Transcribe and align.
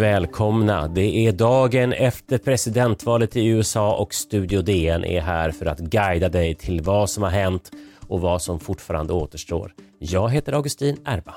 Välkomna! 0.00 0.88
Det 0.88 1.26
är 1.26 1.32
dagen 1.32 1.92
efter 1.92 2.38
presidentvalet 2.38 3.36
i 3.36 3.46
USA 3.46 3.96
och 3.96 4.14
Studio 4.14 4.62
DN 4.62 5.04
är 5.04 5.20
här 5.20 5.50
för 5.50 5.66
att 5.66 5.78
guida 5.78 6.28
dig 6.28 6.54
till 6.54 6.80
vad 6.80 7.10
som 7.10 7.22
har 7.22 7.30
hänt 7.30 7.70
och 8.08 8.20
vad 8.20 8.42
som 8.42 8.60
fortfarande 8.60 9.12
återstår. 9.12 9.74
Jag 9.98 10.30
heter 10.30 10.52
Augustin 10.52 10.96
Erba. 11.04 11.34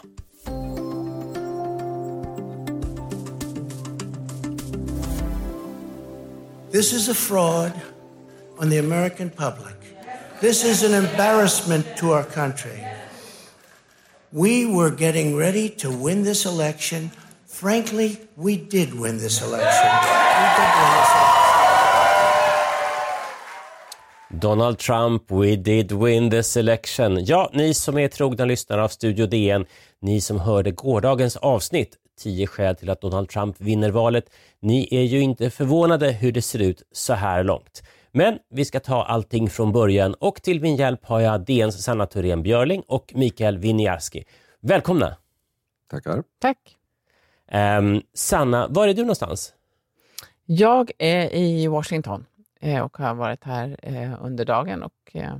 This 6.73 6.91
is 6.91 7.07
a 7.07 7.13
fraud 7.13 7.71
on 8.59 8.69
the 8.69 8.79
American 8.79 9.29
public. 9.29 9.77
This 10.41 10.64
is 10.65 10.83
an 10.83 10.93
embarrassment 10.93 11.86
to 11.97 12.11
our 12.11 12.25
country. 12.25 12.83
We 14.31 14.65
were 14.65 14.89
getting 14.89 15.37
ready 15.37 15.69
to 15.69 15.89
win 15.89 16.23
this 16.23 16.45
election 16.45 17.11
Frankly, 17.54 18.17
we 18.36 18.57
did 18.57 18.93
win 18.93 19.19
this 19.19 19.41
election. 19.41 19.89
We 20.39 20.47
did 20.57 20.71
win 20.79 20.91
this 20.97 21.11
election. 21.15 21.59
Donald 24.39 24.79
Trump, 24.79 25.31
we 25.31 25.55
did 25.55 25.92
win 25.92 26.29
this 26.29 26.57
election. 26.57 27.25
Ja, 27.25 27.50
ni 27.53 27.73
som 27.73 27.97
är 27.97 28.07
trogna 28.07 28.45
lyssnare 28.45 28.83
av 28.83 28.87
Studio 28.87 29.25
DN, 29.25 29.65
ni 30.01 30.21
som 30.21 30.39
hörde 30.39 30.71
gårdagens 30.71 31.37
avsnitt 31.37 31.97
10 32.17 32.47
skäl 32.47 32.75
till 32.75 32.89
att 32.89 33.02
Donald 33.02 33.30
Trump 33.30 33.61
vinner 33.61 33.91
valet. 33.91 34.30
Ni 34.59 34.88
är 34.91 35.02
ju 35.02 35.19
inte 35.19 35.49
förvånade 35.49 36.11
hur 36.11 36.31
det 36.31 36.41
ser 36.41 36.61
ut 36.61 36.83
så 36.92 37.14
här 37.14 37.44
långt. 37.44 37.83
Men 38.11 38.39
vi 38.50 38.66
ska 38.66 38.80
ta 38.80 39.03
allting 39.03 39.50
från 39.50 39.72
början 39.72 40.14
och 40.14 40.42
till 40.42 40.61
min 40.61 40.75
hjälp 40.75 41.05
har 41.05 41.20
jag 41.20 41.42
DNs 41.42 41.83
Sanna 41.83 42.05
Thorén 42.05 42.44
Björling 42.44 42.83
och 42.88 43.11
Mikael 43.16 43.58
Winiarski. 43.58 44.23
Välkomna! 44.59 45.17
Tackar. 45.89 46.23
Tack. 46.39 46.78
Um, 47.52 48.02
Sanna, 48.14 48.67
var 48.67 48.88
är 48.88 48.94
du 48.94 49.02
någonstans? 49.02 49.53
Jag 50.45 50.92
är 50.98 51.36
i 51.36 51.67
Washington 51.67 52.25
eh, 52.59 52.81
och 52.81 52.98
har 52.98 53.14
varit 53.14 53.44
här 53.44 53.77
eh, 53.81 54.25
under 54.25 54.45
dagen 54.45 54.83
och 54.83 55.11
eh, 55.14 55.33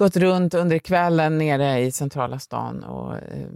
gått 0.00 0.16
runt 0.16 0.54
under 0.54 0.78
kvällen 0.78 1.38
nere 1.38 1.80
i 1.80 1.92
centrala 1.92 2.38
stan 2.38 2.84
och 2.84 3.14
eh, 3.14 3.48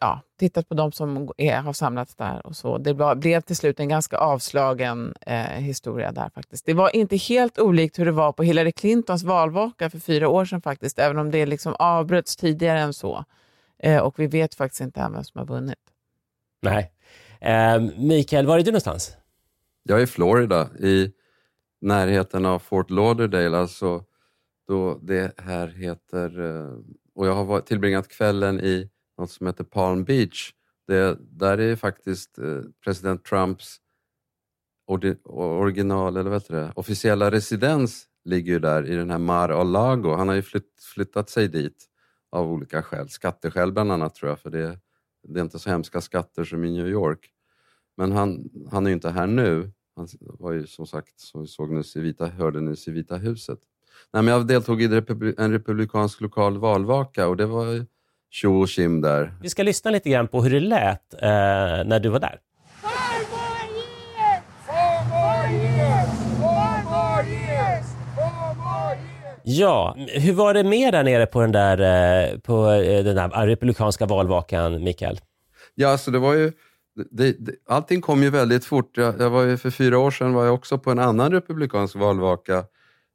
ja, 0.00 0.20
tittat 0.38 0.68
på 0.68 0.74
de 0.74 0.92
som 0.92 1.32
är, 1.36 1.56
har 1.56 1.72
samlats 1.72 2.14
där. 2.14 2.46
och 2.46 2.56
så. 2.56 2.78
Det 2.78 2.92
var, 2.92 3.14
blev 3.14 3.40
till 3.40 3.56
slut 3.56 3.80
en 3.80 3.88
ganska 3.88 4.16
avslagen 4.16 5.14
eh, 5.20 5.36
historia 5.42 6.12
där 6.12 6.30
faktiskt. 6.34 6.66
Det 6.66 6.74
var 6.74 6.96
inte 6.96 7.16
helt 7.16 7.58
olikt 7.58 7.98
hur 7.98 8.04
det 8.04 8.12
var 8.12 8.32
på 8.32 8.42
Hillary 8.42 8.72
Clintons 8.72 9.22
valvaka 9.22 9.90
för 9.90 9.98
fyra 9.98 10.28
år 10.28 10.44
sedan 10.44 10.62
faktiskt, 10.62 10.98
även 10.98 11.18
om 11.18 11.30
det 11.30 11.46
liksom 11.46 11.74
avbröts 11.78 12.36
tidigare 12.36 12.80
än 12.80 12.92
så. 12.92 13.24
Eh, 13.78 13.98
och 13.98 14.18
vi 14.18 14.26
vet 14.26 14.54
faktiskt 14.54 14.80
inte 14.80 15.00
än 15.00 15.12
vem 15.12 15.24
som 15.24 15.38
har 15.38 15.46
vunnit. 15.46 15.78
Nej. 16.62 16.92
Eh, 17.40 17.80
Mikael, 17.96 18.46
var 18.46 18.58
är 18.58 18.62
du 18.62 18.70
någonstans? 18.70 19.16
Jag 19.82 19.98
är 19.98 20.02
i 20.02 20.06
Florida, 20.06 20.68
i 20.78 21.12
närheten 21.80 22.46
av 22.46 22.58
Fort 22.58 22.90
Lauderdale, 22.90 23.58
alltså 23.58 24.04
då 24.70 24.98
det 25.02 25.32
här 25.36 25.68
heter... 25.68 26.40
Eh, 26.40 26.78
och 27.14 27.26
jag 27.26 27.34
har 27.34 27.60
tillbringat 27.60 28.08
kvällen 28.08 28.60
i 28.60 28.90
något 29.18 29.30
som 29.30 29.46
heter 29.46 29.64
Palm 29.64 30.04
Beach. 30.04 30.52
Det, 30.86 31.18
där 31.20 31.58
är 31.58 31.76
faktiskt 31.76 32.38
eh, 32.38 32.62
president 32.84 33.24
Trumps 33.24 33.76
original, 34.86 36.16
eller 36.16 36.30
vad 36.30 36.42
heter 36.42 36.54
det, 36.54 36.72
officiella 36.74 37.30
residens 37.30 38.06
ligger 38.24 38.52
ju 38.52 38.58
där 38.58 38.86
i 38.86 38.96
den 38.96 39.10
här 39.10 39.18
Mar-a-Lago. 39.18 40.14
Han 40.14 40.28
har 40.28 40.34
ju 40.34 40.42
flytt, 40.42 40.82
flyttat 40.94 41.30
sig 41.30 41.48
dit 41.48 41.86
av 42.30 42.52
olika 42.52 42.82
skäl, 42.82 43.08
skatteskäl 43.08 43.72
bland 43.72 43.92
annat 43.92 44.14
tror 44.14 44.28
jag, 44.28 44.38
för 44.38 44.50
det 44.50 44.78
det 45.22 45.40
är 45.40 45.44
inte 45.44 45.58
så 45.58 45.70
hemska 45.70 46.00
skatter 46.00 46.44
som 46.44 46.64
i 46.64 46.70
New 46.70 46.88
York. 46.88 47.30
Men 47.96 48.12
han, 48.12 48.50
han 48.70 48.86
är 48.86 48.90
ju 48.90 48.94
inte 48.94 49.10
här 49.10 49.26
nu. 49.26 49.72
Han 49.96 50.08
var 50.20 50.52
ju 50.52 50.66
som 50.66 50.86
sagt, 50.86 51.20
som 51.20 51.40
vi 51.40 51.46
såg 51.46 51.70
nyss, 51.70 51.96
i 51.96 52.00
Vita, 52.00 52.26
hörde 52.26 52.60
nyss 52.60 52.88
i 52.88 52.90
Vita 52.90 53.16
huset. 53.16 53.58
Nej, 54.12 54.22
men 54.22 54.34
jag 54.34 54.46
deltog 54.46 54.82
i 54.82 54.84
en 55.38 55.52
republikansk 55.52 56.20
lokal 56.20 56.58
valvaka 56.58 57.28
och 57.28 57.36
det 57.36 57.46
var 57.46 57.86
tjo 58.30 58.62
och 58.62 58.68
kim 58.68 59.00
där. 59.00 59.34
Vi 59.42 59.48
ska 59.48 59.62
lyssna 59.62 59.90
lite 59.90 60.10
grann 60.10 60.28
på 60.28 60.42
hur 60.42 60.50
det 60.50 60.60
lät 60.60 61.14
eh, 61.14 61.28
när 61.84 62.00
du 62.00 62.08
var 62.08 62.20
där. 62.20 62.40
Ja, 69.42 69.96
hur 70.08 70.32
var 70.32 70.54
det 70.54 70.64
mer 70.64 70.92
där 70.92 71.04
nere 71.04 71.26
på 71.26 71.40
den 71.40 71.52
där, 71.52 71.78
eh, 72.32 72.38
på 72.38 72.70
eh, 72.70 73.04
den 73.04 73.16
där 73.16 73.46
republikanska 73.46 74.06
valvakan, 74.06 74.84
Mikael? 74.84 75.20
Ja, 75.74 75.88
alltså 75.88 76.10
det 76.10 76.18
var 76.18 76.34
ju... 76.34 76.52
Det, 77.10 77.32
det, 77.32 77.52
allting 77.68 78.00
kom 78.00 78.22
ju 78.22 78.30
väldigt 78.30 78.64
fort. 78.64 78.96
Jag, 78.96 79.20
jag, 79.20 79.30
var 79.30 79.42
ju, 79.42 79.56
för 79.56 79.70
fyra 79.70 79.98
år 79.98 80.10
sedan 80.10 80.32
var 80.32 80.44
jag 80.44 80.54
också 80.54 80.78
på 80.78 80.90
en 80.90 80.98
annan 80.98 81.32
republikansk 81.32 81.96
valvaka 81.96 82.64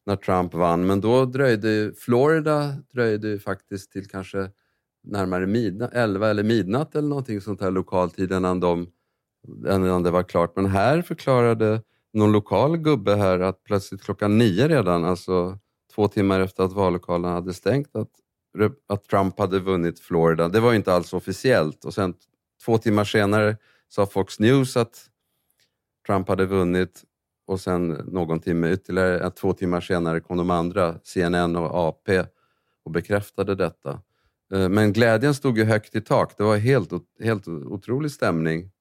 när 0.06 0.16
Trump 0.16 0.54
vann, 0.54 0.86
men 0.86 1.02
då 1.02 1.26
dröjde 1.26 1.94
Florida 1.98 2.76
dröjde 2.94 3.40
faktiskt 3.40 3.92
till 3.92 4.08
kanske 4.08 4.50
närmare 5.04 5.48
midnatt, 5.48 5.94
11 5.94 6.30
eller 6.30 6.44
midnatt 6.44 6.96
eller 6.96 7.08
någonting 7.08 7.42
sånt 7.42 7.62
här 7.62 7.72
lokaltid 7.72 8.32
innan, 8.32 8.60
de, 8.60 8.88
innan 9.48 10.04
det 10.04 10.12
var 10.12 10.24
klart. 10.24 10.56
Men 10.56 10.66
här 10.66 11.02
förklarade 11.02 11.82
någon 12.14 12.32
lokal 12.32 12.78
gubbe 12.78 13.16
här 13.16 13.40
att 13.40 13.64
plötsligt 13.64 14.04
klockan 14.04 14.38
nio 14.38 14.68
redan, 14.68 15.06
alltså 15.06 15.60
två 15.96 16.08
timmar 16.08 16.40
efter 16.40 16.64
att 16.64 16.74
vallokalen 16.74 17.32
hade 17.32 17.54
stängt 17.54 17.96
att, 17.96 18.10
att 18.88 19.04
Trump 19.04 19.40
hade 19.40 19.60
vunnit 19.60 20.00
Florida. 20.00 20.48
Det 20.48 20.60
var 20.60 20.74
inte 20.74 20.94
alls 20.94 21.14
officiellt 21.14 21.86
och 21.86 21.94
sen 21.94 22.14
två 22.66 22.78
timmar 22.78 23.04
senare 23.04 23.58
sa 23.88 24.06
Fox 24.06 24.40
News 24.40 24.78
att 24.78 25.10
Trump 26.08 26.28
hade 26.28 26.46
vunnit 26.46 27.04
och 27.45 27.59
sen 27.59 27.88
någon 27.88 28.39
timme 28.39 28.72
ytterligare, 28.72 29.31
två 29.31 29.53
timmar 29.53 29.81
senare 29.81 30.19
kom 30.19 30.38
de 30.38 30.50
andra, 30.50 31.00
CNN 31.03 31.56
och 31.56 31.88
AP, 31.88 32.23
och 32.85 32.91
bekräftade 32.91 33.56
detta. 33.56 34.01
Eh, 34.53 34.69
men 34.69 34.94
glädjen 34.94 35.33
stod 35.33 35.57
ju 35.57 35.63
högt 35.63 35.95
i 35.95 36.01
tak. 36.01 36.38
Det 36.38 36.44
var 36.44 36.57
helt, 36.57 36.89
helt 37.23 37.47
otrolig 37.47 38.11
stämning. 38.11 38.72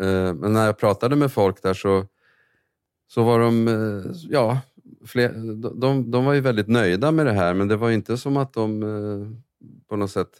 Eh, 0.00 0.34
men 0.34 0.52
när 0.52 0.66
jag 0.66 0.78
pratade 0.78 1.16
med 1.16 1.32
folk 1.32 1.62
där 1.62 1.74
så, 1.74 2.06
så 3.08 3.22
var 3.22 3.40
de, 3.40 3.68
eh, 3.68 4.12
ja, 4.28 4.60
fler, 5.06 5.32
de, 5.80 6.10
de 6.10 6.24
var 6.24 6.32
ju 6.32 6.40
väldigt 6.40 6.68
nöjda 6.68 7.10
med 7.10 7.26
det 7.26 7.32
här 7.32 7.54
men 7.54 7.68
det 7.68 7.76
var 7.76 7.90
inte 7.90 8.16
som 8.16 8.36
att 8.36 8.52
de 8.52 9.42
på 9.88 9.96
något 9.96 10.10
sätt 10.10 10.30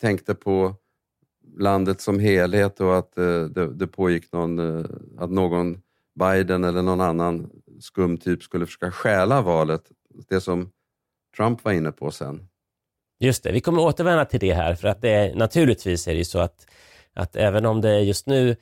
tänkte 0.00 0.34
på 0.34 0.74
landet 1.58 2.00
som 2.00 2.18
helhet 2.18 2.80
och 2.80 2.98
att 2.98 3.12
det, 3.14 3.74
det 3.74 3.86
pågick 3.86 4.32
någon, 4.32 4.58
att 5.18 5.30
någon 5.30 5.80
Biden 6.20 6.64
eller 6.64 6.82
någon 6.82 7.00
annan 7.00 7.50
skum 7.80 8.18
typ 8.18 8.42
skulle 8.42 8.66
försöka 8.66 8.90
stjäla 8.90 9.42
valet. 9.42 9.82
Det 10.28 10.40
som 10.40 10.70
Trump 11.36 11.64
var 11.64 11.72
inne 11.72 11.92
på 11.92 12.10
sen. 12.10 12.48
Just 13.20 13.42
det, 13.42 13.52
vi 13.52 13.60
kommer 13.60 13.82
återvända 13.82 14.24
till 14.24 14.40
det 14.40 14.54
här 14.54 14.74
för 14.74 14.88
att 14.88 15.02
det, 15.02 15.34
naturligtvis 15.36 16.08
är 16.08 16.12
det 16.12 16.18
ju 16.18 16.24
så 16.24 16.38
att, 16.38 16.66
att 17.14 17.36
även 17.36 17.66
om 17.66 17.80
det 17.80 18.00
just 18.00 18.26
nu 18.26 18.56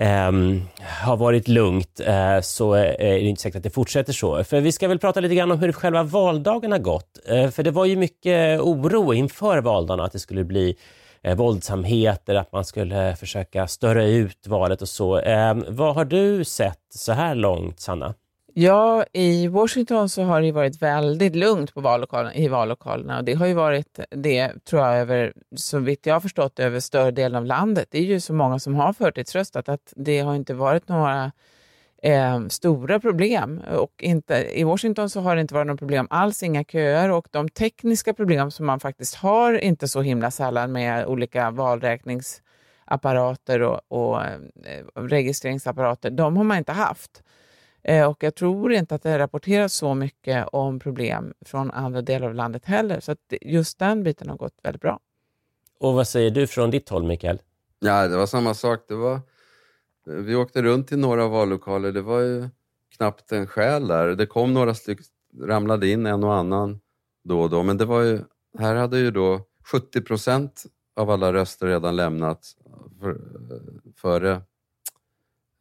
Um, 0.00 0.62
har 0.80 1.16
varit 1.16 1.48
lugnt 1.48 2.00
uh, 2.00 2.40
så 2.42 2.72
är 2.72 2.98
det 2.98 3.20
inte 3.20 3.42
säkert 3.42 3.56
att 3.56 3.62
det 3.62 3.70
fortsätter 3.70 4.12
så. 4.12 4.44
För 4.44 4.60
vi 4.60 4.72
ska 4.72 4.88
väl 4.88 4.98
prata 4.98 5.20
lite 5.20 5.34
grann 5.34 5.50
om 5.50 5.58
hur 5.58 5.72
själva 5.72 6.02
valdagen 6.02 6.72
har 6.72 6.78
gått. 6.78 7.18
Uh, 7.32 7.50
för 7.50 7.62
det 7.62 7.70
var 7.70 7.84
ju 7.84 7.96
mycket 7.96 8.60
oro 8.60 9.14
inför 9.14 9.58
valdagen 9.58 10.04
att 10.04 10.12
det 10.12 10.18
skulle 10.18 10.44
bli 10.44 10.76
eh, 11.24 11.36
våldsamheter, 11.36 12.34
att 12.34 12.52
man 12.52 12.64
skulle 12.64 13.16
försöka 13.16 13.66
störa 13.66 14.04
ut 14.04 14.46
valet 14.46 14.82
och 14.82 14.88
så. 14.88 15.18
Eh, 15.18 15.54
vad 15.68 15.94
har 15.94 16.04
du 16.04 16.44
sett 16.44 16.80
så 16.94 17.12
här 17.12 17.34
långt, 17.34 17.80
Sanna? 17.80 18.14
Ja, 18.56 19.04
i 19.12 19.46
Washington 19.48 20.08
så 20.08 20.22
har 20.22 20.42
det 20.42 20.52
varit 20.52 20.82
väldigt 20.82 21.36
lugnt 21.36 21.74
på 21.74 21.80
vallokalerna, 21.80 22.34
i 22.34 22.48
vallokalerna 22.48 23.18
och 23.18 23.24
det 23.24 23.34
har 23.34 23.46
ju 23.46 23.54
varit 23.54 24.00
det, 24.10 24.64
tror 24.64 24.82
jag, 24.82 24.96
över, 24.96 25.32
så 25.56 25.78
vitt 25.78 26.06
jag 26.06 26.14
har 26.14 26.20
förstått, 26.20 26.58
över 26.58 26.80
större 26.80 27.10
delen 27.10 27.36
av 27.36 27.44
landet. 27.44 27.88
Det 27.90 27.98
är 27.98 28.02
ju 28.02 28.20
så 28.20 28.32
många 28.32 28.58
som 28.58 28.74
har 28.74 28.92
förtidsröstat 28.92 29.68
att 29.68 29.92
det 29.96 30.20
har 30.20 30.34
inte 30.34 30.54
varit 30.54 30.88
några 30.88 31.32
eh, 32.04 32.46
stora 32.48 33.00
problem. 33.00 33.58
Och 33.58 33.92
inte, 33.98 34.60
I 34.60 34.64
Washington 34.64 35.10
så 35.10 35.20
har 35.20 35.34
det 35.34 35.40
inte 35.40 35.54
varit 35.54 35.66
några 35.66 35.78
problem 35.78 36.06
alls, 36.10 36.42
inga 36.42 36.64
köer 36.64 37.10
och 37.10 37.28
de 37.30 37.48
tekniska 37.48 38.14
problem 38.14 38.50
som 38.50 38.66
man 38.66 38.80
faktiskt 38.80 39.14
har, 39.14 39.58
inte 39.58 39.88
så 39.88 40.00
himla 40.00 40.30
sällan 40.30 40.72
med 40.72 41.06
olika 41.06 41.50
valräkningsapparater 41.50 43.62
och, 43.62 43.80
och 43.88 44.22
eh, 44.22 44.38
registreringsapparater, 44.94 46.10
de 46.10 46.36
har 46.36 46.44
man 46.44 46.58
inte 46.58 46.72
haft. 46.72 47.22
Eh, 47.82 48.10
och 48.10 48.22
jag 48.22 48.34
tror 48.34 48.72
inte 48.72 48.94
att 48.94 49.02
det 49.02 49.18
rapporteras 49.18 49.74
så 49.74 49.94
mycket 49.94 50.48
om 50.52 50.78
problem 50.78 51.34
från 51.44 51.70
andra 51.70 52.02
delar 52.02 52.26
av 52.26 52.34
landet 52.34 52.64
heller. 52.64 53.00
Så 53.00 53.16
just 53.40 53.78
den 53.78 54.02
biten 54.02 54.28
har 54.28 54.36
gått 54.36 54.54
väldigt 54.62 54.82
bra. 54.82 55.00
Och 55.80 55.94
vad 55.94 56.08
säger 56.08 56.30
du 56.30 56.46
från 56.46 56.70
ditt 56.70 56.88
håll, 56.88 57.02
Mikael? 57.02 57.38
Ja, 57.80 58.08
det 58.08 58.16
var 58.16 58.26
samma 58.26 58.54
sak. 58.54 58.84
Det 58.88 58.94
var, 58.94 59.20
vi 60.06 60.34
åkte 60.34 60.62
runt 60.62 60.88
till 60.88 60.98
några 60.98 61.28
vallokaler. 61.28 61.92
Det 61.92 62.02
var 62.02 62.20
ju 62.20 62.48
knappt 62.96 63.32
en 63.32 63.46
själ 63.46 63.88
där. 63.88 64.08
Det 64.08 64.26
kom 64.26 64.54
några 64.54 64.74
stycken, 64.74 65.04
ramlade 65.42 65.88
in 65.88 66.06
en 66.06 66.24
och 66.24 66.34
annan 66.34 66.80
då 67.24 67.40
och 67.40 67.50
då. 67.50 67.62
Men 67.62 67.76
det 67.78 67.84
var 67.84 68.02
ju, 68.02 68.20
här 68.58 68.74
hade 68.74 68.98
ju 68.98 69.10
då 69.10 69.40
70 69.72 70.00
procent 70.00 70.64
av 70.96 71.10
alla 71.10 71.32
röster 71.32 71.66
redan 71.66 71.96
lämnats 71.96 72.56
för, 73.00 73.20
före 73.96 74.32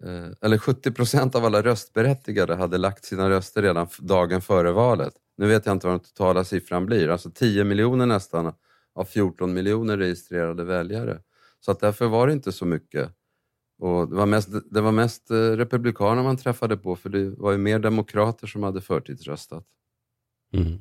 eh, 0.04 0.28
eller 0.42 0.57
70 0.57 0.92
procent 0.92 1.36
av 1.36 1.45
alla 1.45 1.62
röstberättigade 1.62 2.56
hade 2.56 2.78
lagt 2.78 3.06
sina 3.06 3.30
röster 3.30 3.62
redan 3.62 3.88
dagen 4.00 4.42
före 4.42 4.72
valet. 4.72 5.13
Nu 5.38 5.48
vet 5.48 5.66
jag 5.66 5.75
inte 5.75 5.88
vad 5.88 5.94
den 5.94 6.06
totala 6.06 6.44
siffran 6.44 6.86
blir, 6.86 7.10
alltså 7.10 7.31
10 7.31 7.63
miljoner 7.63 8.06
nästan 8.06 8.54
av 8.95 9.06
14 9.06 9.54
miljoner 9.54 9.98
registrerade 9.98 10.63
väljare. 10.63 11.19
Så 11.60 11.72
att 11.72 11.80
därför 11.80 12.07
var 12.07 12.28
det 12.28 12.34
inte 12.34 12.51
så 12.51 12.66
mycket. 12.66 13.12
Och 13.83 14.09
det 14.09 14.15
var 14.15 14.25
mest, 14.25 14.50
det 14.71 14.81
var 14.81 14.91
mest 14.91 15.31
eh, 15.31 15.35
republikaner 15.35 16.24
man 16.24 16.38
träffade 16.38 16.77
på 16.77 16.95
för 16.95 17.09
det 17.09 17.30
var 17.30 17.51
ju 17.51 17.57
mer 17.57 17.80
demokrater 17.80 18.47
som 18.47 18.63
hade 18.63 18.81
förtidsröstat. 18.81 19.63
Mm. 20.53 20.80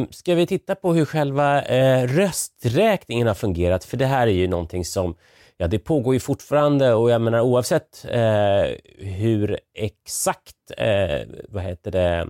Um, 0.00 0.06
ska 0.10 0.34
vi 0.34 0.46
titta 0.46 0.74
på 0.74 0.94
hur 0.94 1.04
själva 1.04 1.62
eh, 1.62 2.06
rösträkningen 2.06 3.26
har 3.26 3.34
fungerat? 3.34 3.84
För 3.84 3.96
det 3.96 4.06
här 4.06 4.26
är 4.26 4.32
ju 4.32 4.48
någonting 4.48 4.84
som 4.84 5.14
ja, 5.56 5.68
det 5.68 5.78
pågår 5.78 6.14
ju 6.14 6.20
fortfarande 6.20 6.94
och 6.94 7.10
jag 7.10 7.20
menar 7.20 7.40
oavsett 7.40 8.04
eh, 8.08 8.64
hur 8.98 9.58
exakt 9.74 10.56
eh, 10.76 11.28
vad 11.48 11.62
heter 11.62 11.90
det, 11.90 12.28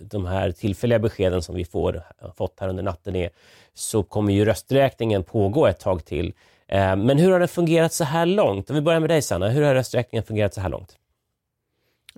de 0.00 0.26
här 0.26 0.50
tillfälliga 0.52 0.98
beskeden 0.98 1.42
som 1.42 1.54
vi 1.54 1.64
får, 1.64 2.02
fått 2.36 2.60
här 2.60 2.68
under 2.68 2.82
natten 2.82 3.16
är, 3.16 3.30
så 3.74 4.02
kommer 4.02 4.32
ju 4.32 4.44
rösträkningen 4.44 5.24
pågå 5.24 5.66
ett 5.66 5.80
tag 5.80 6.04
till. 6.04 6.34
Eh, 6.70 6.96
men 6.96 7.18
hur 7.18 7.32
har 7.32 7.38
den 7.38 7.48
fungerat 7.48 7.92
så 7.92 8.04
här 8.04 8.26
långt? 8.26 8.70
Om 8.70 8.76
vi 8.76 8.82
börjar 8.82 9.00
med 9.00 9.10
dig 9.10 9.22
Sanna, 9.22 9.48
hur 9.48 9.62
har 9.62 9.74
rösträkningen 9.74 10.24
fungerat 10.24 10.54
så 10.54 10.60
här 10.60 10.68
långt? 10.68 10.96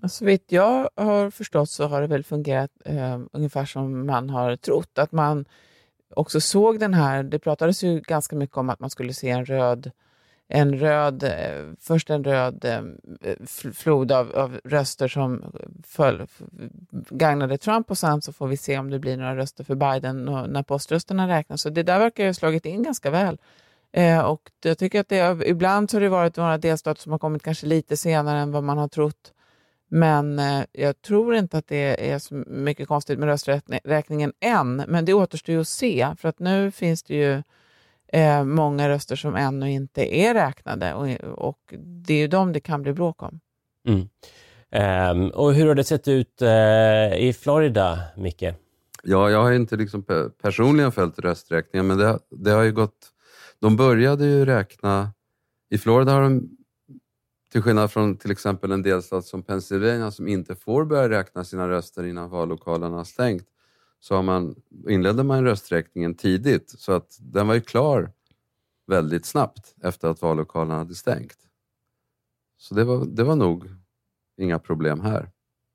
Alltså, 0.03 0.19
så 0.19 0.25
vitt 0.25 0.53
jag 0.53 0.89
har 0.97 1.31
förstått 1.31 1.71
så 1.71 1.87
har 1.87 2.01
det 2.01 2.07
väl 2.07 2.25
fungerat 2.25 2.71
eh, 2.85 3.21
ungefär 3.33 3.65
som 3.65 4.07
man 4.07 4.31
har 4.31 4.57
trott. 4.57 4.99
Att 4.99 5.13
man 5.13 5.45
också 6.15 6.41
såg 6.41 6.81
den 6.81 6.95
här, 6.95 7.23
det 7.23 7.39
pratades 7.39 7.85
ju 7.85 8.01
ganska 8.01 8.37
mycket 8.37 8.57
om 8.57 8.71
att 8.71 8.81
man 8.81 8.91
skulle 8.91 9.15
se 9.15 9.31
en 9.31 9.45
röd, 9.45 9.91
en 10.49 10.79
röd 10.79 11.23
eh, 11.23 11.75
först 11.81 12.11
en 12.11 12.25
röd 12.25 12.65
eh, 12.65 13.47
flod 13.73 14.13
av, 14.13 14.33
av, 14.33 14.61
röster 14.65 15.09
som 15.09 15.53
föll, 15.87 16.27
gagnade 17.11 17.59
Trump 17.59 17.91
och 17.91 17.99
sen 17.99 18.23
så 18.23 18.33
får 18.33 18.47
vi 18.47 18.57
se 18.57 18.79
om 18.79 18.91
det 18.91 18.99
blir 18.99 19.17
några 19.17 19.37
röster 19.37 19.65
för 19.65 19.75
Biden 19.75 20.25
när 20.25 20.63
poströsterna 20.63 21.29
räknas. 21.29 21.63
Så 21.63 21.71
det 21.71 21.83
där 21.83 21.99
verkar 21.99 22.27
ha 22.27 22.35
slagit 22.35 22.67
in 22.67 22.83
ganska 22.83 23.11
väl. 23.11 23.39
Eh, 23.93 24.21
och 24.21 24.41
jag 24.63 24.79
tycker 24.79 25.01
att 25.01 25.09
det, 25.09 25.47
ibland 25.47 25.91
så 25.91 25.97
har 25.97 26.01
det 26.03 26.09
varit 26.09 26.37
några 26.37 26.59
delstater 26.59 27.03
som 27.03 27.13
har 27.13 27.19
kommit 27.19 27.43
kanske 27.43 27.67
lite 27.67 27.97
senare 27.97 28.39
än 28.39 28.53
vad 28.53 28.65
man 28.65 28.79
har 28.79 28.89
trott. 28.89 29.33
Men 29.89 30.39
eh, 30.39 30.65
jag 30.73 31.03
tror 31.03 31.35
inte 31.35 31.59
att 31.59 31.69
det 31.69 32.11
är 32.11 32.19
så 32.19 32.35
mycket 32.47 32.89
konstigt 32.89 33.19
med 33.19 33.29
rösträkningen 33.29 34.33
än. 34.41 34.77
Men 34.77 35.05
det 35.05 35.15
återstår 35.15 35.53
ju 35.55 35.61
att 35.61 35.69
se, 35.69 36.15
för 36.19 36.29
att 36.29 36.39
nu 36.39 36.71
finns 36.71 37.03
det 37.03 37.15
ju 37.15 37.43
eh, 38.13 38.45
många 38.45 38.89
röster 38.89 39.17
som 39.17 39.37
ännu 39.37 39.73
inte 39.73 40.17
är 40.17 40.35
räknade 40.35 40.95
och, 40.95 41.09
och 41.49 41.75
det 41.79 42.15
är 42.15 42.19
ju 42.19 42.29
dem 42.29 42.53
det 42.53 42.61
kan 42.61 42.83
bli 42.83 42.93
bråk 42.93 43.23
om. 43.23 43.41
Mm. 43.89 44.09
Um, 44.75 45.31
och 45.31 45.55
hur 45.55 45.67
har 45.67 45.75
det 45.75 45.85
sett 45.85 46.09
ut 46.09 46.43
uh, 46.43 47.17
i 47.17 47.37
Florida, 47.41 47.99
Micke? 48.17 48.45
Ja, 49.03 49.31
jag 49.31 49.43
har 49.43 49.53
inte 49.53 49.77
liksom 49.77 50.05
personligen 50.43 50.93
följt 50.93 51.19
rösträkningen, 51.19 51.87
men 51.87 51.99
det, 51.99 52.19
det 52.31 52.51
har 52.51 52.63
ju 52.63 52.73
gått... 52.73 53.12
De 53.63 53.77
började 53.77 54.27
ju 54.27 54.45
räkna... 54.45 55.13
I 55.71 55.79
Florida 55.79 56.13
har 56.13 56.23
de 56.23 56.57
till 57.53 57.63
skillnad 57.63 57.91
från 57.91 58.17
till 58.17 58.31
exempel 58.31 58.73
en 58.73 58.83
delstat 58.83 59.25
som 59.25 59.43
Pennsylvania 59.43 60.11
som 60.11 60.29
inte 60.29 60.55
får 60.55 60.85
börja 60.85 61.09
räkna 61.09 61.45
sina 61.45 61.69
röster 61.69 62.05
innan 62.05 62.31
vallokalerna 62.31 62.97
har 62.97 63.05
stängt, 63.05 63.47
så 64.01 64.15
har 64.15 64.23
man, 64.23 64.55
inledde 64.89 65.23
man 65.23 65.45
rösträkningen 65.45 66.15
tidigt 66.15 66.71
så 66.71 66.93
att 66.93 67.19
den 67.21 67.47
var 67.47 67.55
ju 67.55 67.61
klar 67.61 68.13
väldigt 68.87 69.27
snabbt 69.27 69.75
efter 69.83 70.09
att 70.09 70.23
vallokalerna 70.23 70.79
hade 70.79 70.95
stängt. 70.95 71.39
Så 72.57 72.75
det 72.75 72.85
var, 72.85 73.05
det 73.07 73.25
var 73.25 73.37
nog 73.37 73.71
inga 74.37 74.59
problem 74.59 75.01
här. 75.01 75.31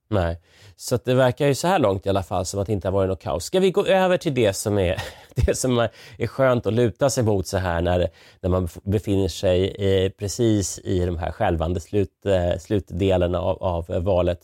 Nej, 0.09 0.39
så 0.75 0.99
det 1.05 1.13
verkar 1.13 1.47
ju 1.47 1.55
så 1.55 1.67
här 1.67 1.79
långt 1.79 2.05
i 2.05 2.09
alla 2.09 2.23
fall 2.23 2.45
som 2.45 2.59
att 2.59 2.67
det 2.67 2.73
inte 2.73 2.87
har 2.87 2.93
varit 2.93 3.09
något 3.09 3.21
kaos. 3.21 3.43
Ska 3.43 3.59
vi 3.59 3.71
gå 3.71 3.85
över 3.85 4.17
till 4.17 4.33
det 4.33 4.53
som 4.53 4.77
är, 4.77 5.01
det 5.35 5.57
som 5.57 5.87
är 6.17 6.27
skönt 6.27 6.65
att 6.65 6.73
luta 6.73 7.09
sig 7.09 7.23
mot 7.23 7.47
så 7.47 7.57
här 7.57 7.81
när, 7.81 8.09
när 8.41 8.49
man 8.49 8.67
befinner 8.83 9.27
sig 9.27 9.75
i, 9.79 10.09
precis 10.09 10.79
i 10.79 11.05
de 11.05 11.17
här 11.17 11.31
skälvande 11.31 11.79
slut, 11.79 12.25
eh, 12.25 12.59
slutdelarna 12.59 13.39
av, 13.39 13.63
av 13.63 13.91
eh, 13.91 13.99
valet. 13.99 14.39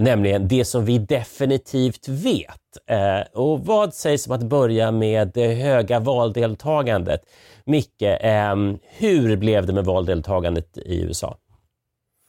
Nämligen 0.00 0.48
det 0.48 0.64
som 0.64 0.84
vi 0.84 0.98
definitivt 0.98 2.08
vet. 2.08 2.60
Eh, 2.86 3.40
och 3.40 3.66
vad 3.66 3.94
sägs 3.94 4.26
om 4.26 4.32
att 4.32 4.42
börja 4.42 4.90
med 4.90 5.30
det 5.34 5.54
höga 5.54 6.00
valdeltagandet? 6.00 7.20
Micke, 7.64 8.02
eh, 8.02 8.56
hur 8.82 9.36
blev 9.36 9.66
det 9.66 9.72
med 9.72 9.84
valdeltagandet 9.84 10.78
i 10.78 11.00
USA? 11.02 11.38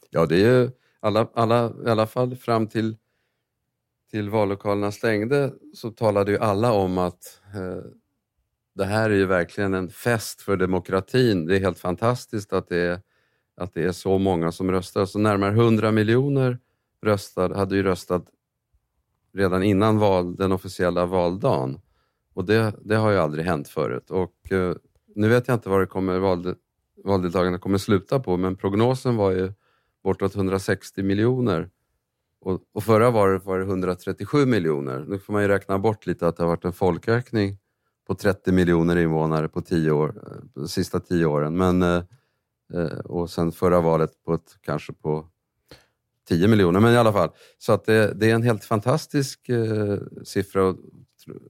Ja, 0.10 0.26
det 0.26 0.36
är 0.36 0.40
ju 0.40 0.70
alla, 1.06 1.28
alla, 1.34 1.74
i 1.86 1.90
alla 1.90 2.08
fall 2.08 2.36
fram 2.36 2.68
till, 2.68 2.98
till 4.12 4.30
vallokalerna 4.30 4.92
stängde 4.92 5.54
så 5.74 5.92
talade 5.92 6.32
ju 6.32 6.38
alla 6.38 6.72
om 6.74 6.98
att 6.98 7.42
eh, 7.56 7.92
det 8.76 8.86
här 8.86 9.10
är 9.10 9.16
ju 9.16 9.26
verkligen 9.26 9.74
en 9.74 9.90
fest 9.90 10.42
för 10.42 10.58
demokratin. 10.58 11.46
Det 11.46 11.56
är 11.56 11.60
helt 11.60 11.80
fantastiskt 11.80 12.54
att 12.54 12.68
det 12.68 12.78
är, 12.78 13.02
att 13.58 13.74
det 13.74 13.84
är 13.84 13.92
så 13.92 14.18
många 14.18 14.52
som 14.52 14.72
röstar. 14.72 15.06
Så 15.06 15.20
närmare 15.20 15.52
100 15.52 15.92
miljoner 15.92 16.60
röstade, 17.02 17.56
hade 17.56 17.76
ju 17.76 17.84
röstat 17.84 18.26
redan 19.34 19.64
innan 19.64 20.00
val, 20.00 20.36
den 20.36 20.52
officiella 20.52 21.06
valdagen. 21.06 21.80
Och 22.34 22.46
det, 22.46 22.76
det 22.84 22.96
har 22.96 23.12
ju 23.12 23.18
aldrig 23.18 23.46
hänt 23.46 23.68
förut. 23.68 24.12
Och, 24.12 24.52
eh, 24.52 24.76
nu 25.16 25.30
vet 25.30 25.48
jag 25.48 25.56
inte 25.56 25.70
vad 25.70 25.80
det 25.80 25.86
kommer, 25.88 26.20
valde, 26.20 26.56
valdeltagandet 27.04 27.62
kommer 27.62 27.78
sluta 27.78 28.20
på, 28.20 28.38
men 28.38 28.56
prognosen 28.56 29.16
var 29.16 29.32
ju 29.32 29.54
bortåt 30.06 30.36
160 30.36 31.04
miljoner. 31.04 31.70
Och, 32.42 32.62
och 32.74 32.84
förra 32.84 33.12
varet 33.12 33.46
var 33.46 33.60
det 33.60 33.66
137 33.66 34.46
miljoner. 34.46 35.06
Nu 35.08 35.20
får 35.20 35.34
man 35.34 35.42
ju 35.42 35.48
räkna 35.48 35.80
bort 35.80 36.06
lite 36.06 36.28
att 36.28 36.38
det 36.38 36.44
har 36.44 36.48
varit 36.48 36.66
en 36.66 36.74
folkökning 36.74 37.58
på 38.08 38.16
30 38.16 38.52
miljoner 38.52 38.96
invånare 38.96 39.48
på 39.48 39.62
tio 39.62 39.92
år, 39.92 40.14
de 40.54 40.68
sista 40.68 41.00
tio 41.00 41.26
åren. 41.26 41.58
Men, 41.58 41.82
eh, 41.82 42.04
eh, 42.74 43.00
och 43.00 43.30
sen 43.30 43.52
förra 43.52 43.82
valet 43.82 44.24
på 44.26 44.34
ett, 44.34 44.58
kanske 44.62 44.94
på 44.94 45.28
10 46.28 46.48
miljoner, 46.48 46.80
men 46.80 46.94
i 46.94 46.98
alla 46.98 47.14
fall. 47.14 47.30
Så 47.58 47.74
att 47.74 47.86
det, 47.86 48.14
det 48.14 48.32
är 48.32 48.36
en 48.36 48.44
helt 48.44 48.66
fantastisk 48.66 49.50
eh, 49.50 49.98
siffra. 50.24 50.76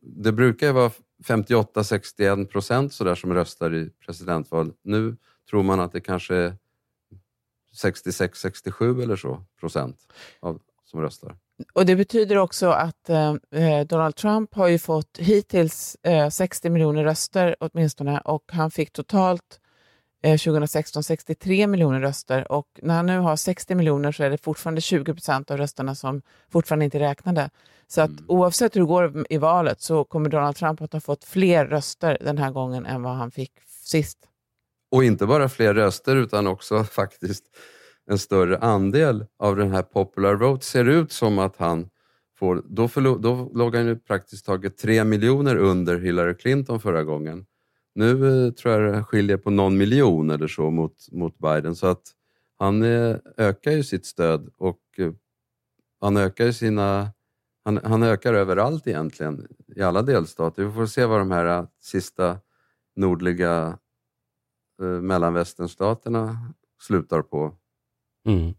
Det 0.02 0.32
brukar 0.32 0.68
ju 0.68 0.74
vara 0.74 0.92
58-61 1.28 2.46
procent 2.46 2.94
som 2.94 3.34
röstar 3.34 3.74
i 3.74 3.90
presidentval. 4.06 4.74
Nu 4.84 5.18
tror 5.50 5.64
man 5.64 5.80
att 5.80 5.92
det 5.92 6.02
kanske 6.02 6.36
är 6.36 6.54
66-67 7.76 9.04
eller 9.04 9.16
så 9.16 9.44
procent 9.60 9.98
av, 10.40 10.60
som 10.86 11.02
röstar. 11.02 11.36
Och 11.74 11.86
Det 11.86 11.96
betyder 11.96 12.38
också 12.38 12.70
att 12.70 13.10
eh, 13.10 13.34
eh 13.52 13.86
Donald 13.86 14.16
Trump 14.16 14.56
har 14.56 14.68
ju 14.68 14.80
fått 14.80 15.18
hittills 15.18 15.98
eh, 16.04 16.30
60 16.30 16.70
miljoner 16.70 17.04
röster 17.04 17.56
åtminstone 17.60 18.20
och 18.20 18.44
han 18.48 18.72
fick 18.72 18.92
totalt 18.92 19.60
eh, 20.24 20.38
2016 20.38 21.04
63 21.04 21.68
miljoner 21.68 22.00
röster 22.00 22.52
och 22.52 22.68
när 22.82 22.96
han 22.96 23.06
nu 23.06 23.20
har 23.20 23.36
60 23.36 23.76
miljoner 23.76 24.12
så 24.12 24.24
är 24.24 24.30
det 24.30 24.44
fortfarande 24.44 24.82
20 24.82 25.14
procent 25.14 25.52
av 25.52 25.58
rösterna 25.58 25.96
som 25.96 26.22
fortfarande 26.52 26.86
inte 26.86 26.98
är 26.98 27.00
räknade. 27.00 27.50
Så 27.88 28.02
att 28.02 28.10
mm. 28.10 28.26
oavsett 28.28 28.76
hur 28.76 28.82
det 28.82 28.88
går 28.88 29.26
i 29.30 29.38
valet 29.38 29.82
så 29.82 30.04
kommer 30.04 30.30
Donald 30.30 30.56
Trump 30.56 30.82
att 30.82 30.94
ha 30.94 31.00
fått 31.00 31.24
fler 31.24 31.66
röster 31.66 32.18
den 32.22 32.38
här 32.38 32.52
gången 32.52 32.86
än 32.86 33.04
vad 33.04 33.16
han 33.16 33.32
fick 33.32 33.52
sist. 33.68 34.18
Och 34.96 35.04
inte 35.04 35.26
bara 35.26 35.50
fler 35.50 35.74
röster 35.74 36.16
utan 36.16 36.48
också 36.48 36.84
faktiskt 36.92 37.44
en 38.06 38.18
större 38.18 38.58
andel 38.58 39.26
av 39.40 39.56
den 39.56 39.72
här 39.72 39.82
popular 39.82 40.36
vote. 40.36 40.66
ser 40.66 40.86
ut 40.86 41.12
som 41.12 41.40
att 41.40 41.58
han 41.58 41.90
får, 42.38 42.64
då, 42.66 42.88
då 43.18 43.52
låg 43.54 43.76
han 43.76 43.86
ju 43.86 43.96
praktiskt 43.96 44.46
taget 44.46 44.78
tre 44.78 45.04
miljoner 45.04 45.56
under 45.56 46.00
Hillary 46.00 46.38
Clinton 46.38 46.80
förra 46.80 47.04
gången. 47.04 47.46
Nu 47.96 48.12
eh, 48.48 48.52
tror 48.52 48.74
jag 48.74 48.94
det 48.94 49.04
skiljer 49.04 49.38
på 49.38 49.50
någon 49.50 49.78
miljon 49.78 50.30
eller 50.30 50.48
så 50.48 50.70
mot, 50.70 51.12
mot 51.12 51.38
Biden 51.38 51.76
så 51.76 51.88
att 51.88 52.04
han 52.58 52.84
eh, 52.84 53.16
ökar 53.38 53.72
ju 53.72 53.84
sitt 53.84 54.06
stöd 54.06 54.50
och 54.58 54.82
eh, 54.98 55.12
han 56.02 56.18
ökar 56.18 56.52
sina 56.52 57.12
han, 57.64 57.80
han, 57.84 58.04
ökar 58.04 58.34
överallt 58.34 58.88
egentligen, 58.88 59.48
i 59.76 59.82
alla 59.82 60.02
delstater. 60.02 60.64
Vi 60.64 60.72
får 60.72 60.86
se 60.86 61.06
vad 61.06 61.20
de 61.20 61.32
här 61.32 61.68
sista 61.82 62.38
nordliga 62.96 63.78
eh, 64.82 64.88
mellanvästernstaterna 64.88 66.38
slutar 66.82 67.22
på. 67.22 67.54
Mm. 68.28 68.54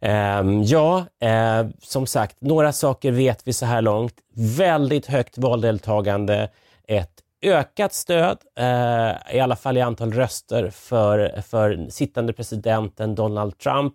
Eh, 0.00 0.62
ja, 0.64 1.06
eh, 1.20 1.66
som 1.78 2.06
sagt, 2.06 2.36
några 2.40 2.72
saker 2.72 3.12
vet 3.12 3.48
vi 3.48 3.52
så 3.52 3.66
här 3.66 3.82
långt. 3.82 4.14
Väldigt 4.58 5.06
högt 5.06 5.38
valdeltagande, 5.38 6.50
ett 6.88 7.22
ökat 7.42 7.92
stöd, 7.92 8.38
eh, 8.58 9.36
i 9.36 9.40
alla 9.40 9.56
fall 9.56 9.76
i 9.76 9.80
antal 9.80 10.12
röster, 10.12 10.70
för, 10.70 11.42
för 11.42 11.86
sittande 11.90 12.32
presidenten 12.32 13.14
Donald 13.14 13.58
Trump. 13.58 13.94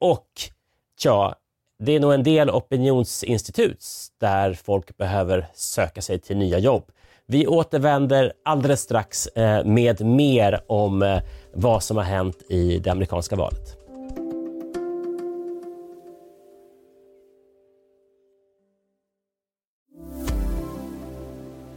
Och 0.00 0.28
ja, 1.04 1.34
det 1.78 1.92
är 1.92 2.00
nog 2.00 2.14
en 2.14 2.22
del 2.22 2.50
opinionsinstitut 2.50 3.84
där 4.20 4.54
folk 4.54 4.96
behöver 4.96 5.46
söka 5.54 6.02
sig 6.02 6.18
till 6.18 6.36
nya 6.36 6.58
jobb. 6.58 6.90
Vi 7.30 7.46
återvänder 7.46 8.32
alldeles 8.44 8.80
strax 8.80 9.26
eh, 9.26 9.64
med 9.64 10.00
mer 10.00 10.60
om 10.66 11.02
eh, 11.02 11.18
vad 11.54 11.82
som 11.82 11.96
har 11.96 12.04
hänt 12.04 12.42
i 12.48 12.78
det 12.78 12.90
amerikanska 12.90 13.36
valet. 13.36 13.76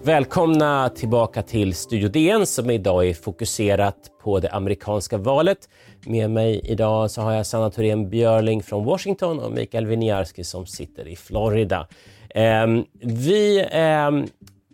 Välkomna 0.03 0.89
tillbaka 0.89 1.41
till 1.41 1.75
Studio 1.75 2.09
DN 2.09 2.45
som 2.45 2.69
idag 2.69 3.07
är 3.07 3.13
fokuserat 3.13 4.11
på 4.23 4.39
det 4.39 4.49
amerikanska 4.49 5.17
valet. 5.17 5.69
Med 6.05 6.31
mig 6.31 6.61
idag 6.63 7.11
så 7.11 7.21
har 7.21 7.31
jag 7.33 7.45
Sanna 7.45 7.69
Thorén 7.69 8.09
Björling 8.09 8.63
från 8.63 8.85
Washington 8.85 9.39
och 9.39 9.51
Mikael 9.51 9.85
Winiarski 9.85 10.43
som 10.43 10.65
sitter 10.65 11.07
i 11.07 11.15
Florida. 11.15 11.87
Ehm, 12.35 12.85
vi 13.01 13.67
ehm, 13.71 14.27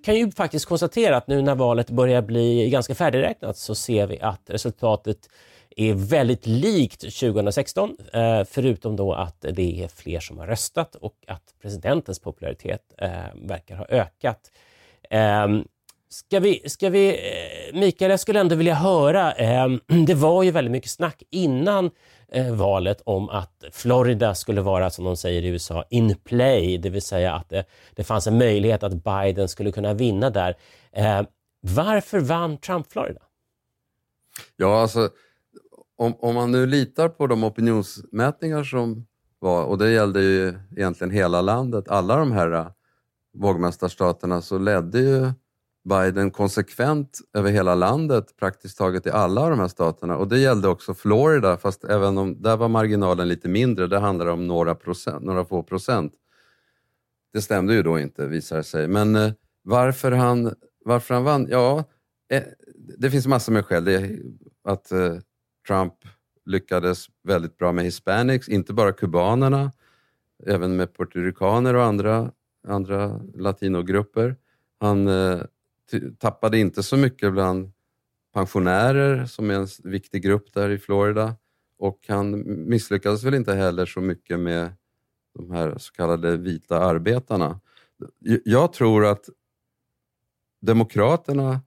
kan 0.04 0.16
ju 0.16 0.32
faktiskt 0.32 0.66
konstatera 0.66 1.18
att 1.18 1.28
nu 1.28 1.42
när 1.42 1.56
valet 1.56 1.90
börjar 1.90 2.22
bli 2.22 2.70
ganska 2.70 2.96
färdigräknat 2.96 3.58
så 3.58 3.76
ser 3.76 4.08
vi 4.08 4.20
att 4.20 4.42
resultatet 4.46 5.30
är 5.76 5.94
väldigt 5.94 6.46
likt 6.46 7.02
2016, 7.02 7.98
eh, 8.14 8.44
förutom 8.50 8.96
då 8.96 9.14
att 9.14 9.46
det 9.54 9.84
är 9.84 9.88
fler 9.88 10.20
som 10.20 10.38
har 10.38 10.48
röstat 10.48 10.96
och 10.96 11.16
att 11.28 11.44
presidentens 11.62 12.20
popularitet 12.20 12.82
eh, 12.98 13.10
verkar 13.36 13.76
ha 13.76 13.86
ökat. 13.86 14.52
Ehm, 15.10 15.64
ska 16.10 16.40
vi, 16.40 16.70
ska 16.70 16.90
vi, 16.90 17.10
eh, 17.10 17.80
Mikael, 17.80 18.12
jag 18.12 18.20
skulle 18.20 18.40
ändå 18.40 18.56
vilja 18.56 18.74
höra, 18.74 19.32
ehm, 19.32 19.80
det 20.06 20.14
var 20.14 20.44
ju 20.44 20.52
väldigt 20.52 20.72
mycket 20.72 20.92
snack 20.92 21.24
innan 21.30 21.92
eh, 22.32 22.56
valet 22.56 23.02
om 23.06 23.30
att 23.30 23.64
Florida 23.72 24.36
skulle 24.36 24.62
vara, 24.62 24.90
som 24.90 25.06
de 25.06 25.18
säger 25.18 25.42
i 25.42 25.48
USA, 25.48 25.84
in 25.90 26.16
play, 26.16 26.78
det 26.78 26.90
vill 26.90 27.02
säga 27.02 27.34
att 27.34 27.50
det, 27.50 27.66
det 27.96 28.04
fanns 28.04 28.28
en 28.28 28.38
möjlighet 28.38 28.84
att 28.84 29.04
Biden 29.04 29.48
skulle 29.48 29.72
kunna 29.72 29.94
vinna 29.94 30.30
där. 30.30 30.56
Eh, 30.92 31.22
varför 31.62 32.20
vann 32.20 32.58
Trump 32.58 32.92
Florida? 32.92 33.22
Ja, 34.56 34.82
alltså 34.82 35.10
om, 35.98 36.16
om 36.20 36.36
man 36.36 36.52
nu 36.52 36.66
litar 36.66 37.10
på 37.10 37.28
de 37.28 37.44
opinionsmätningar 37.44 38.64
som 38.64 39.08
var, 39.40 39.64
och 39.64 39.78
det 39.78 39.92
gällde 39.92 40.22
ju 40.22 40.54
egentligen 40.78 41.12
hela 41.12 41.42
landet, 41.42 41.88
alla 41.88 42.18
de 42.18 42.32
här 42.32 42.52
eh, 42.52 42.68
vågmästarstaterna, 43.34 44.42
så 44.42 44.58
ledde 44.58 45.00
ju 45.00 45.32
Biden 45.90 46.32
konsekvent 46.32 47.20
över 47.34 47.52
hela 47.52 47.76
landet, 47.76 48.38
praktiskt 48.40 48.78
taget 48.78 49.06
i 49.06 49.10
alla 49.10 49.50
de 49.50 49.60
här 49.60 49.68
staterna. 49.68 50.18
Och 50.18 50.28
det 50.28 50.40
gällde 50.40 50.68
också 50.68 50.94
Florida, 50.94 51.58
fast 51.58 51.84
även 51.84 52.18
om 52.18 52.42
där 52.42 52.58
var 52.58 52.68
marginalen 52.68 53.28
lite 53.28 53.50
mindre, 53.50 53.88
det 53.88 54.00
handlade 54.00 54.32
om 54.32 54.48
några, 54.48 54.76
procent, 54.76 55.24
några 55.26 55.46
få 55.46 55.64
procent. 55.64 56.14
Det 57.34 57.42
stämde 57.42 57.74
ju 57.74 57.84
då 57.84 58.00
inte, 58.00 58.28
visar 58.28 58.58
det 58.58 58.64
sig. 58.64 58.88
Men 58.88 59.16
eh, 59.16 59.32
varför, 59.64 60.12
han, 60.12 60.54
varför 60.86 61.14
han 61.14 61.24
vann? 61.24 61.48
Ja, 61.50 61.84
eh, 62.32 62.44
det 62.98 63.12
finns 63.12 63.28
massor 63.28 63.54
med 63.54 63.66
skäl. 63.66 63.86
Det, 63.86 64.20
att 64.64 64.92
eh, 64.92 65.16
Trump 65.68 65.94
lyckades 66.46 67.06
väldigt 67.24 67.58
bra 67.58 67.72
med 67.72 67.86
hispanics, 67.86 68.50
inte 68.50 68.74
bara 68.74 68.92
kubanerna, 68.92 69.72
även 70.46 70.76
med 70.76 70.98
puertoricaner 70.98 71.74
och 71.74 71.84
andra, 71.84 72.32
andra 72.68 73.22
latinogrupper. 73.36 74.36
Han 74.80 75.08
eh, 75.08 75.42
tappade 76.20 76.58
inte 76.60 76.84
så 76.84 76.98
mycket 76.98 77.34
bland 77.34 77.72
pensionärer 78.34 79.26
som 79.26 79.50
är 79.50 79.54
en 79.54 79.68
viktig 79.84 80.24
grupp 80.24 80.54
där 80.54 80.70
i 80.70 80.78
Florida 80.78 81.36
och 81.78 82.06
han 82.08 82.44
misslyckades 82.70 83.24
väl 83.24 83.34
inte 83.34 83.54
heller 83.54 83.86
så 83.86 84.02
mycket 84.02 84.40
med 84.40 84.74
de 85.34 85.52
här 85.52 85.78
så 85.78 85.94
kallade 85.94 86.38
vita 86.38 86.80
arbetarna. 86.80 87.60
Jag 88.44 88.74
tror 88.74 89.06
att 89.06 89.30
Demokraterna 90.62 91.62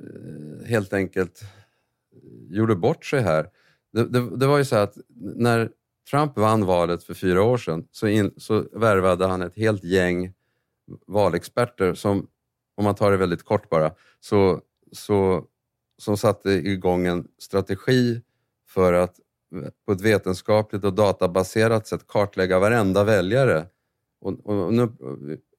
eh, 0.00 0.66
helt 0.66 0.92
enkelt 0.92 1.42
eh, 1.42 2.56
gjorde 2.56 2.76
bort 2.76 3.04
sig 3.04 3.20
här. 3.20 3.50
Det, 3.92 4.04
det, 4.04 4.36
det 4.36 4.46
var 4.46 4.58
ju 4.58 4.64
så 4.64 4.76
att 4.76 4.94
när 5.14 5.70
Trump 6.10 6.38
vann 6.38 6.64
valet 6.64 7.04
för 7.04 7.14
fyra 7.14 7.42
år 7.42 7.56
sedan 7.56 7.88
så, 7.90 8.06
in, 8.06 8.34
så 8.36 8.66
värvade 8.72 9.26
han 9.26 9.42
ett 9.42 9.56
helt 9.56 9.84
gäng 9.84 10.32
valexperter 11.06 11.94
som 11.94 12.26
om 12.76 12.84
man 12.84 12.94
tar 12.94 13.10
det 13.10 13.16
väldigt 13.16 13.44
kort 13.44 13.70
bara, 13.70 13.90
så, 14.20 14.60
så, 14.92 15.44
som 15.98 16.16
satte 16.16 16.50
igång 16.50 17.06
en 17.06 17.28
strategi 17.38 18.22
för 18.68 18.92
att 18.92 19.16
på 19.86 19.92
ett 19.92 20.00
vetenskapligt 20.00 20.84
och 20.84 20.94
databaserat 20.94 21.86
sätt 21.86 22.06
kartlägga 22.06 22.58
varenda 22.58 23.04
väljare. 23.04 23.66
Och, 24.20 24.46
och 24.46 24.74
nu, 24.74 24.88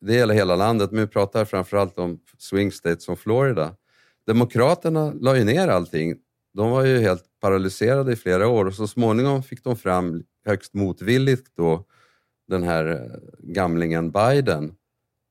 det 0.01 0.13
gäller 0.13 0.33
hela 0.33 0.55
landet, 0.55 0.91
men 0.91 1.01
vi 1.01 1.07
pratar 1.07 1.45
framförallt 1.45 2.00
om 2.00 2.19
swing 2.38 2.71
states 2.71 3.03
som 3.03 3.17
Florida. 3.17 3.75
Demokraterna 4.25 5.13
la 5.13 5.38
ju 5.38 5.43
ner 5.43 5.67
allting. 5.67 6.15
De 6.53 6.71
var 6.71 6.83
ju 6.83 7.00
helt 7.00 7.24
paralyserade 7.41 8.13
i 8.13 8.15
flera 8.15 8.47
år 8.47 8.65
och 8.65 8.74
så 8.74 8.88
småningom 8.88 9.43
fick 9.43 9.63
de 9.63 9.75
fram 9.75 10.24
högst 10.45 10.74
motvilligt 10.74 11.51
då 11.55 11.86
den 12.47 12.63
här 12.63 12.86
eh, 12.86 13.19
gamlingen 13.39 14.12
Biden 14.12 14.75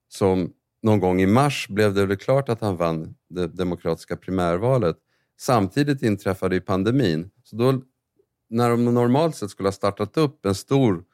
som 0.09 0.53
någon 0.87 1.01
gång 1.01 1.21
i 1.21 1.27
mars 1.27 1.69
blev 1.69 1.95
det 1.95 2.07
väl 2.07 2.17
klart 2.17 2.49
att 2.49 2.61
han 2.61 2.77
vann 2.77 3.15
det 3.29 3.47
demokratiska 3.47 4.17
primärvalet. 4.17 4.97
Samtidigt 5.39 6.03
inträffade 6.03 6.55
ju 6.55 6.61
pandemin. 6.61 7.31
Så 7.43 7.57
då, 7.57 7.83
när 8.51 8.71
de 8.71 8.85
normalt 8.85 9.37
sett 9.37 9.51
skulle 9.51 9.67
ha 9.67 9.73
startat 9.73 10.17
upp 10.17 10.47
en 10.47 10.55
stor, 10.55 11.05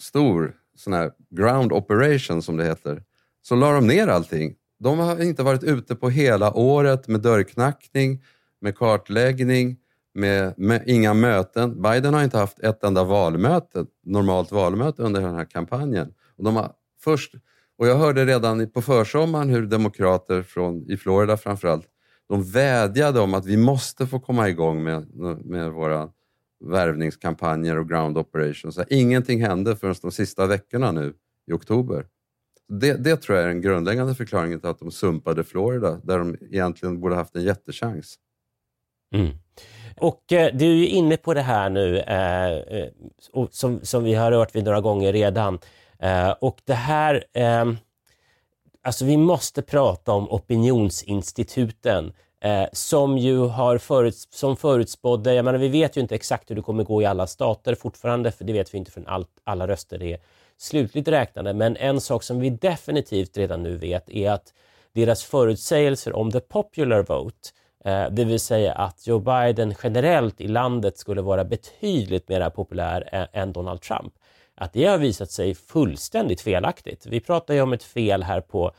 stor 0.00 0.56
sån 0.76 0.92
här 0.92 1.12
ground 1.30 1.72
operation 1.72 2.42
som 2.42 2.56
det 2.56 2.64
heter, 2.64 3.02
så 3.42 3.54
la 3.54 3.72
de 3.72 3.86
ner 3.86 4.08
allting. 4.08 4.54
De 4.78 4.98
har 4.98 5.22
inte 5.22 5.42
varit 5.42 5.62
ute 5.64 5.94
på 5.94 6.10
hela 6.10 6.52
året 6.52 7.08
med 7.08 7.20
dörrknackning, 7.20 8.22
med 8.60 8.76
kartläggning, 8.76 9.76
med, 10.14 10.54
med, 10.56 10.82
inga 10.86 11.14
möten. 11.14 11.82
Biden 11.82 12.14
har 12.14 12.24
inte 12.24 12.38
haft 12.38 12.58
ett 12.58 12.84
enda 12.84 13.04
valmöte, 13.04 13.86
normalt 14.04 14.52
valmöte 14.52 15.02
under 15.02 15.20
den 15.20 15.34
här 15.34 15.44
kampanjen. 15.44 16.14
Och 16.36 16.44
de 16.44 16.56
har 16.56 16.72
först 17.00 17.34
och 17.78 17.86
jag 17.86 17.96
hörde 17.96 18.24
redan 18.24 18.70
på 18.70 18.82
försommaren 18.82 19.48
hur 19.48 19.66
demokrater 19.66 20.42
från, 20.42 20.90
i 20.90 20.96
Florida 20.96 21.36
framförallt, 21.36 21.88
de 22.28 22.42
vädjade 22.42 23.20
om 23.20 23.34
att 23.34 23.46
vi 23.46 23.56
måste 23.56 24.06
få 24.06 24.20
komma 24.20 24.48
igång 24.48 24.82
med, 24.82 25.06
med 25.44 25.72
våra 25.72 26.08
värvningskampanjer 26.64 27.78
och 27.78 27.88
ground 27.88 28.18
operations. 28.18 28.78
Ingenting 28.88 29.44
hände 29.44 29.76
förrän 29.76 29.94
de 30.02 30.12
sista 30.12 30.46
veckorna 30.46 30.92
nu 30.92 31.14
i 31.46 31.52
oktober. 31.52 32.06
Det, 32.68 33.04
det 33.04 33.16
tror 33.16 33.38
jag 33.38 33.44
är 33.44 33.48
den 33.48 33.60
grundläggande 33.60 34.14
förklaringen 34.14 34.60
till 34.60 34.68
att 34.68 34.78
de 34.78 34.90
sumpade 34.90 35.44
Florida, 35.44 36.00
där 36.04 36.18
de 36.18 36.36
egentligen 36.50 37.00
borde 37.00 37.14
haft 37.14 37.36
en 37.36 37.42
jättechans. 37.42 38.18
Mm. 39.14 39.30
Och 39.96 40.32
eh, 40.32 40.54
du 40.54 40.82
är 40.82 40.86
inne 40.86 41.16
på 41.16 41.34
det 41.34 41.40
här 41.40 41.70
nu, 41.70 41.98
eh, 41.98 42.52
eh 42.52 42.88
som, 43.50 43.80
som 43.82 44.04
vi 44.04 44.14
har 44.14 44.32
rört 44.32 44.56
vid 44.56 44.64
några 44.64 44.80
gånger 44.80 45.12
redan, 45.12 45.58
Eh, 45.98 46.30
och 46.30 46.60
det 46.64 46.74
här, 46.74 47.24
eh, 47.32 47.64
alltså 48.82 49.04
vi 49.04 49.16
måste 49.16 49.62
prata 49.62 50.12
om 50.12 50.30
opinionsinstituten 50.30 52.12
eh, 52.40 52.66
som 52.72 53.18
ju 53.18 53.38
har 53.38 53.78
föruts 53.78 54.28
som 54.30 54.56
förutspådde, 54.56 55.34
jag 55.34 55.44
menar 55.44 55.58
vi 55.58 55.68
vet 55.68 55.96
ju 55.96 56.00
inte 56.00 56.14
exakt 56.14 56.50
hur 56.50 56.56
det 56.56 56.62
kommer 56.62 56.84
gå 56.84 57.02
i 57.02 57.04
alla 57.04 57.26
stater 57.26 57.74
fortfarande, 57.74 58.32
för 58.32 58.44
det 58.44 58.52
vet 58.52 58.74
vi 58.74 58.78
inte 58.78 58.90
förrän 58.90 59.06
allt, 59.06 59.28
alla 59.44 59.68
röster 59.68 60.02
är 60.02 60.18
slutligt 60.56 61.08
räknade. 61.08 61.54
Men 61.54 61.76
en 61.76 62.00
sak 62.00 62.22
som 62.22 62.40
vi 62.40 62.50
definitivt 62.50 63.36
redan 63.36 63.62
nu 63.62 63.76
vet 63.76 64.10
är 64.10 64.30
att 64.30 64.52
deras 64.92 65.24
förutsägelser 65.24 66.16
om 66.16 66.30
the 66.30 66.40
popular 66.40 67.02
vote, 67.02 67.48
eh, 67.84 68.06
det 68.10 68.24
vill 68.24 68.40
säga 68.40 68.72
att 68.72 69.06
Joe 69.06 69.18
Biden 69.18 69.74
generellt 69.82 70.40
i 70.40 70.48
landet 70.48 70.98
skulle 70.98 71.22
vara 71.22 71.44
betydligt 71.44 72.28
mer 72.28 72.50
populär 72.50 73.28
än 73.32 73.52
Donald 73.52 73.80
Trump 73.80 74.14
att 74.54 74.72
det 74.72 74.84
har 74.84 74.98
visat 74.98 75.30
sig 75.30 75.54
fullständigt 75.54 76.40
felaktigt. 76.40 77.06
Vi 77.06 77.20
pratar 77.20 77.54
ju 77.54 77.60
om 77.60 77.72
ett 77.72 77.82
fel 77.82 78.22
här 78.22 78.40
på, 78.40 78.72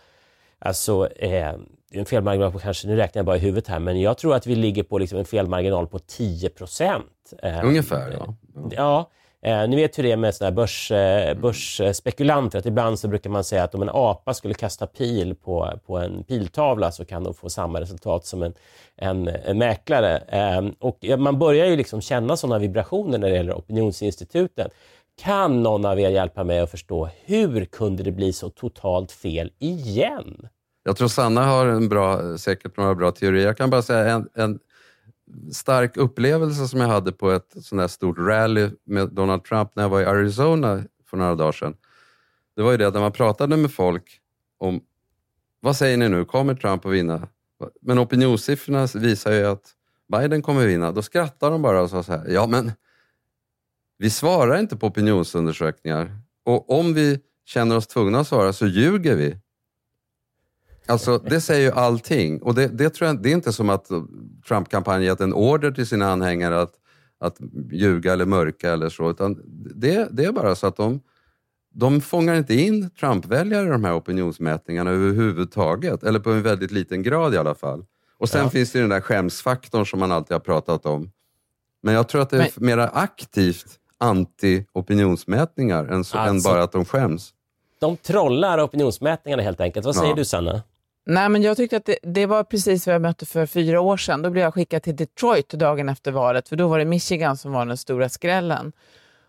alltså 0.60 1.10
eh, 1.16 1.54
en 1.92 2.06
felmarginal 2.06 2.52
på 2.52 2.60
kanske, 2.60 2.88
nu 2.88 2.96
räknar 2.96 3.20
jag 3.20 3.26
bara 3.26 3.36
i 3.36 3.40
huvudet 3.40 3.68
här, 3.68 3.80
men 3.80 4.02
jag 4.02 4.18
tror 4.18 4.36
att 4.36 4.48
vi 4.48 4.56
ligger 4.56 4.84
på 4.84 4.98
liksom 4.98 5.20
en 5.20 5.26
felmarginal 5.26 5.88
på 5.88 6.00
10 6.00 6.50
procent. 6.50 7.34
Eh, 7.44 7.66
Ungefär, 7.66 8.12
ja. 8.12 8.36
Ja, 8.72 9.10
eh, 9.42 9.68
ni 9.68 9.76
vet 9.76 9.98
hur 9.98 10.04
det 10.04 10.12
är 10.12 10.18
med 10.18 10.36
såna 10.36 10.52
börs, 10.52 10.92
eh, 10.92 11.38
börsspekulanter, 11.38 12.60
att 12.60 12.66
ibland 12.66 13.00
så 13.00 13.08
brukar 13.08 13.30
man 13.30 13.44
säga 13.44 13.64
att 13.64 13.76
om 13.76 13.82
en 13.82 13.90
apa 13.94 14.34
skulle 14.34 14.54
kasta 14.54 14.88
pil 14.88 15.36
på, 15.36 15.80
på 15.86 15.98
en 15.98 16.24
piltavla 16.24 16.92
så 16.92 17.06
kan 17.06 17.24
de 17.24 17.34
få 17.34 17.50
samma 17.50 17.82
resultat 17.82 18.26
som 18.26 18.44
en, 18.44 18.54
en, 18.96 19.28
en 19.28 19.58
mäklare. 19.58 20.18
Eh, 20.18 20.66
och 20.80 21.06
man 21.20 21.40
börjar 21.40 21.66
ju 21.66 21.76
liksom 21.76 22.02
känna 22.02 22.38
sådana 22.38 22.60
vibrationer 22.60 23.18
när 23.18 23.30
det 23.30 23.36
gäller 23.36 23.54
opinionsinstituten. 23.54 24.70
Kan 25.18 25.64
någon 25.64 25.86
av 25.86 26.00
er 26.00 26.10
hjälpa 26.10 26.44
mig 26.44 26.60
att 26.60 26.72
förstå 26.72 27.10
hur 27.26 27.66
kunde 27.66 28.04
det 28.04 28.12
bli 28.12 28.34
så 28.34 28.50
totalt 28.50 29.12
fel 29.12 29.52
igen? 29.60 30.48
Jag 30.84 30.98
tror 30.98 31.08
Sanna 31.08 31.46
har 31.46 31.66
en 31.66 31.90
bra, 31.90 32.38
säkert 32.38 32.78
några 32.78 32.96
bra 32.96 33.12
teorier. 33.12 33.46
Jag 33.46 33.58
kan 33.58 33.70
bara 33.70 33.82
säga 33.82 34.14
en, 34.14 34.30
en 34.34 34.60
stark 35.52 35.98
upplevelse 35.98 36.68
som 36.68 36.82
jag 36.82 36.88
hade 36.88 37.12
på 37.12 37.32
ett 37.32 37.56
sånt 37.62 37.82
här 37.82 37.88
stort 37.88 38.18
rally 38.18 38.70
med 38.84 39.10
Donald 39.10 39.44
Trump 39.44 39.76
när 39.76 39.84
jag 39.84 39.90
var 39.90 40.02
i 40.02 40.06
Arizona 40.06 40.84
för 41.10 41.18
några 41.18 41.36
dagar 41.36 41.52
sedan. 41.52 41.76
Det 42.56 42.62
var 42.62 42.72
ju 42.72 42.78
det 42.78 42.88
att 42.88 42.94
när 42.94 43.02
man 43.02 43.12
pratade 43.12 43.58
med 43.58 43.72
folk 43.72 44.20
om 44.58 44.82
vad 45.60 45.76
säger 45.76 45.98
ni 45.98 46.10
nu, 46.10 46.26
kommer 46.26 46.56
Trump 46.56 46.86
att 46.86 46.92
vinna? 46.92 47.28
Men 47.82 48.00
opinionssiffrorna 48.00 48.88
visar 48.96 49.32
ju 49.32 49.46
att 49.46 49.72
Biden 50.12 50.42
kommer 50.42 50.66
vinna. 50.68 50.92
Då 50.92 51.02
skrattar 51.02 51.52
de 51.52 51.62
bara 51.62 51.82
och 51.82 51.90
sa 51.90 52.04
så 52.04 52.12
här, 52.12 52.28
ja 52.28 52.48
men 52.48 52.72
vi 53.98 54.10
svarar 54.10 54.60
inte 54.60 54.78
på 54.78 54.88
opinionsundersökningar 54.88 56.20
och 56.46 56.80
om 56.80 56.94
vi 56.94 57.20
känner 57.46 57.78
oss 57.78 57.88
tvungna 57.88 58.20
att 58.20 58.28
svara 58.28 58.54
så 58.54 58.68
ljuger 58.68 59.16
vi. 59.16 59.38
Alltså 60.88 61.18
det 61.18 61.42
säger 61.42 61.62
ju 61.62 61.72
allting 61.72 62.42
och 62.42 62.56
det, 62.56 62.68
det 62.68 62.90
tror 62.90 63.08
jag, 63.08 63.24
det 63.24 63.30
är 63.30 63.34
inte 63.34 63.54
som 63.54 63.70
att 63.70 63.88
Trump-kampanjen 64.48 65.04
gett 65.04 65.22
en 65.22 65.34
order 65.34 65.72
till 65.72 65.88
sina 65.88 66.12
anhängare 66.12 66.62
att, 66.62 66.74
att 67.20 67.38
ljuga 67.72 68.14
eller 68.14 68.26
mörka 68.26 68.74
eller 68.74 68.90
så, 68.90 69.10
utan 69.10 69.42
det, 69.76 70.08
det 70.12 70.26
är 70.26 70.32
bara 70.32 70.56
så 70.56 70.68
att 70.68 70.76
de, 70.76 71.02
de 71.74 72.02
fångar 72.02 72.36
inte 72.36 72.54
in 72.56 72.90
Trump-väljare 72.90 73.68
i 73.68 73.70
de 73.70 73.84
här 73.84 73.98
opinionsmätningarna 73.98 74.92
överhuvudtaget, 74.92 76.04
eller 76.04 76.20
på 76.20 76.32
en 76.32 76.42
väldigt 76.42 76.72
liten 76.72 77.04
grad 77.04 77.34
i 77.34 77.38
alla 77.38 77.56
fall. 77.56 77.86
Och 78.18 78.30
sen 78.30 78.44
ja. 78.44 78.50
finns 78.50 78.72
det 78.72 78.80
den 78.80 78.90
där 78.90 79.02
skämsfaktorn 79.02 79.86
som 79.86 80.00
man 80.00 80.12
alltid 80.12 80.36
har 80.36 80.40
pratat 80.40 80.86
om. 80.86 81.12
Men 81.84 81.94
jag 81.94 82.08
tror 82.08 82.22
att 82.22 82.30
det 82.30 82.38
är 82.38 82.52
Men... 82.56 82.66
mera 82.66 82.88
aktivt 82.88 83.80
anti-opinionsmätningar 84.00 85.86
än, 85.86 85.94
alltså, 85.94 86.18
än 86.18 86.42
bara 86.42 86.64
att 86.64 86.72
de 86.72 86.86
skäms. 86.86 87.34
De 87.80 87.98
trollar 87.98 88.66
opinionsmätningarna 88.66 89.44
helt 89.44 89.62
enkelt. 89.62 89.86
Vad 89.86 89.96
säger 89.96 90.10
ja. 90.10 90.16
du 90.16 90.26
Sanna? 90.26 90.62
Nej, 91.06 91.30
men 91.30 91.42
jag 91.42 91.58
tyckte 91.58 91.78
att 91.78 91.86
det, 91.86 91.98
det, 92.04 92.26
var 92.26 92.44
precis 92.44 92.88
vad 92.88 92.94
jag 92.94 93.02
mötte 93.02 93.26
för 93.26 93.46
fyra 93.46 93.82
år 93.82 93.98
sedan. 93.98 94.22
Då 94.22 94.30
blev 94.30 94.44
jag 94.44 94.54
skickad 94.54 94.84
till 94.84 94.96
Detroit 94.96 95.50
dagen 95.50 95.90
efter 95.90 96.12
valet, 96.12 96.50
för 96.50 96.56
då 96.56 96.68
var 96.68 96.80
det 96.80 96.86
Michigan 96.86 97.38
som 97.38 97.52
var 97.52 97.66
den 97.66 97.78
stora 97.78 98.10
skrällen. 98.10 98.72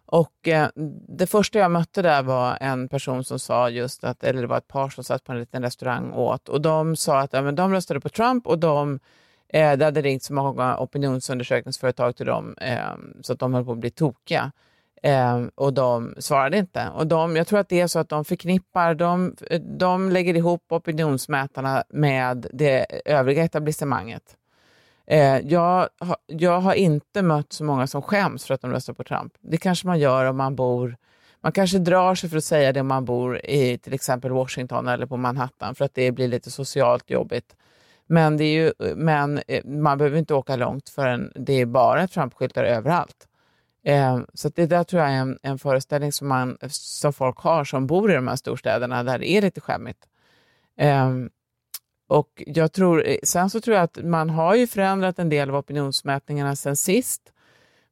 Och 0.06 0.48
eh, 0.48 0.68
Det 1.08 1.26
första 1.26 1.58
jag 1.58 1.70
mötte 1.70 2.02
där 2.02 2.22
var 2.22 2.58
en 2.60 2.88
person 2.88 3.24
som 3.24 3.38
sa 3.38 3.70
just 3.70 4.04
att, 4.04 4.24
eller 4.24 4.40
det 4.40 4.46
var 4.46 4.58
ett 4.58 4.68
par 4.68 4.88
som 4.88 5.04
satt 5.04 5.24
på 5.24 5.32
en 5.32 5.38
liten 5.38 5.62
restaurang 5.62 6.10
och 6.10 6.24
åt 6.24 6.48
och 6.48 6.60
de 6.60 6.96
sa 6.96 7.20
att 7.20 7.32
ja, 7.32 7.42
men 7.42 7.54
de 7.54 7.72
röstade 7.72 8.00
på 8.00 8.08
Trump 8.08 8.46
och 8.46 8.58
de, 8.58 9.00
eh, 9.48 9.76
det 9.76 9.84
hade 9.84 10.02
ringt 10.02 10.22
så 10.22 10.32
många 10.32 10.78
opinionsundersökningsföretag 10.78 12.16
till 12.16 12.26
dem 12.26 12.54
eh, 12.60 12.78
så 13.22 13.32
att 13.32 13.38
de 13.38 13.54
höll 13.54 13.64
på 13.64 13.72
att 13.72 13.78
bli 13.78 13.90
tokiga. 13.90 14.52
Eh, 15.02 15.42
och 15.54 15.72
de 15.72 16.14
svarade 16.18 16.58
inte. 16.58 16.88
Och 16.94 17.06
de, 17.06 17.36
jag 17.36 17.46
tror 17.46 17.58
att 17.58 17.68
det 17.68 17.80
är 17.80 17.86
så 17.86 17.98
att 17.98 18.08
de 18.08 18.24
förknippar, 18.24 18.94
de, 18.94 19.34
de 19.60 20.10
lägger 20.10 20.36
ihop 20.36 20.62
opinionsmätarna 20.68 21.84
med 21.88 22.46
det 22.52 22.86
övriga 23.04 23.44
etablissemanget. 23.44 24.36
Eh, 25.06 25.38
jag, 25.38 25.88
ha, 26.00 26.16
jag 26.26 26.60
har 26.60 26.74
inte 26.74 27.22
mött 27.22 27.52
så 27.52 27.64
många 27.64 27.86
som 27.86 28.02
skäms 28.02 28.44
för 28.44 28.54
att 28.54 28.60
de 28.60 28.70
röstar 28.70 28.92
på 28.92 29.04
Trump. 29.04 29.32
Det 29.40 29.56
kanske 29.56 29.86
man 29.86 29.98
gör 29.98 30.24
om 30.24 30.36
man 30.36 30.56
bor 30.56 30.96
man 31.40 31.52
kanske 31.52 31.78
drar 31.78 32.14
sig 32.14 32.30
för 32.30 32.36
att 32.36 32.44
säga 32.44 32.72
det 32.72 32.80
om 32.80 32.86
man 32.86 33.04
bor 33.04 33.46
i 33.46 33.78
till 33.78 33.94
exempel 33.94 34.30
Washington 34.30 34.88
eller 34.88 35.06
på 35.06 35.16
Manhattan 35.16 35.74
för 35.74 35.84
att 35.84 35.94
det 35.94 36.12
blir 36.12 36.28
lite 36.28 36.50
socialt 36.50 37.10
jobbigt. 37.10 37.56
Men, 38.06 38.36
det 38.36 38.44
är 38.44 38.64
ju, 38.64 38.94
men 38.94 39.40
eh, 39.48 39.64
man 39.64 39.98
behöver 39.98 40.18
inte 40.18 40.34
åka 40.34 40.56
långt 40.56 40.88
förrän 40.88 41.32
det 41.34 41.60
är 41.60 41.66
bara 41.66 42.06
Trump-skyltar 42.06 42.64
överallt. 42.64 43.28
Eh, 43.84 44.20
så 44.34 44.48
det 44.48 44.66
där 44.66 44.84
tror 44.84 45.02
jag 45.02 45.10
är 45.10 45.16
en, 45.16 45.38
en 45.42 45.58
föreställning 45.58 46.12
som, 46.12 46.28
man, 46.28 46.58
som 46.68 47.12
folk 47.12 47.38
har 47.38 47.64
som 47.64 47.86
bor 47.86 48.10
i 48.10 48.14
de 48.14 48.28
här 48.28 48.36
storstäderna 48.36 49.02
där 49.02 49.18
det 49.18 49.30
är 49.30 49.42
lite 49.42 49.60
skämmigt. 49.60 49.98
Eh, 50.78 51.10
och 52.08 52.42
jag 52.46 52.72
tror, 52.72 53.08
eh, 53.08 53.16
sen 53.22 53.50
så 53.50 53.60
tror 53.60 53.76
jag 53.76 53.84
att 53.84 53.98
man 54.04 54.30
har 54.30 54.54
ju 54.54 54.66
förändrat 54.66 55.18
en 55.18 55.28
del 55.28 55.50
av 55.50 55.56
opinionsmätningarna 55.56 56.56
sen 56.56 56.76
sist. 56.76 57.32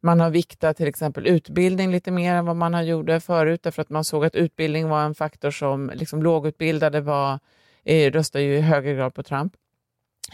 Man 0.00 0.20
har 0.20 0.30
viktat 0.30 0.76
till 0.76 0.88
exempel 0.88 1.26
utbildning 1.26 1.90
lite 1.92 2.10
mer 2.10 2.34
än 2.34 2.46
vad 2.46 2.56
man 2.56 2.74
har 2.74 2.82
gjorde 2.82 3.20
förut 3.20 3.62
därför 3.62 3.82
att 3.82 3.90
man 3.90 4.04
såg 4.04 4.24
att 4.24 4.34
utbildning 4.34 4.88
var 4.88 5.02
en 5.02 5.14
faktor 5.14 5.50
som 5.50 5.90
liksom 5.94 6.22
lågutbildade 6.22 7.00
var, 7.00 7.38
eh, 7.84 8.12
röstade 8.12 8.44
ju 8.44 8.56
i 8.56 8.60
högre 8.60 8.94
grad 8.94 9.14
på 9.14 9.22
Trump. 9.22 9.52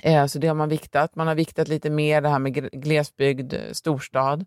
Eh, 0.02 0.26
så 0.26 0.38
det 0.38 0.46
har 0.46 0.54
man 0.54 0.68
viktat. 0.68 1.16
Man 1.16 1.26
har 1.26 1.34
viktat 1.34 1.68
lite 1.68 1.90
mer 1.90 2.20
det 2.20 2.28
här 2.28 2.38
med 2.38 2.54
glesbygd, 2.72 3.52
eh, 3.52 3.60
storstad. 3.72 4.46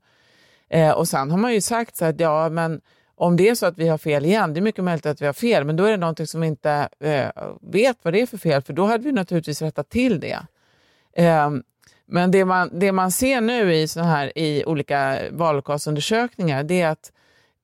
Eh, 0.70 0.92
och 0.92 1.08
sen 1.08 1.32
har 1.32 1.38
man 1.38 1.54
ju 1.54 1.62
sagt 1.62 1.96
så 1.96 2.06
att 2.06 2.20
ja, 2.20 2.50
men 2.50 2.82
om 3.16 3.38
det 3.38 3.50
är 3.50 3.56
så 3.56 3.66
att 3.66 3.78
vi 3.78 3.88
har 3.88 3.98
fel 3.98 4.26
igen, 4.26 4.54
det 4.54 4.60
är 4.60 4.62
mycket 4.62 4.84
möjligt 4.84 5.06
att 5.06 5.22
vi 5.22 5.26
har 5.26 5.34
fel, 5.34 5.66
men 5.66 5.76
då 5.76 5.84
är 5.84 5.92
det 5.92 5.98
någonting 5.98 6.28
som 6.28 6.42
vi 6.42 6.48
inte 6.48 6.90
eh, 7.00 7.30
vet 7.62 7.98
vad 8.02 8.14
det 8.14 8.22
är 8.22 8.26
för 8.26 8.38
fel, 8.38 8.62
för 8.62 8.74
då 8.74 8.86
hade 8.86 9.04
vi 9.04 9.12
naturligtvis 9.12 9.62
rättat 9.62 9.90
till 9.90 10.20
det. 10.20 10.40
Eh, 11.14 11.52
men 12.06 12.32
det 12.32 12.46
man, 12.46 12.80
det 12.80 12.92
man 12.92 13.12
ser 13.12 13.42
nu 13.42 13.74
i, 13.74 13.88
så 13.88 14.00
här, 14.00 14.38
i 14.38 14.66
olika 14.66 15.20
vallokalsundersökningar, 15.32 16.64
det 16.64 16.82
är 16.82 16.88
att 16.88 17.12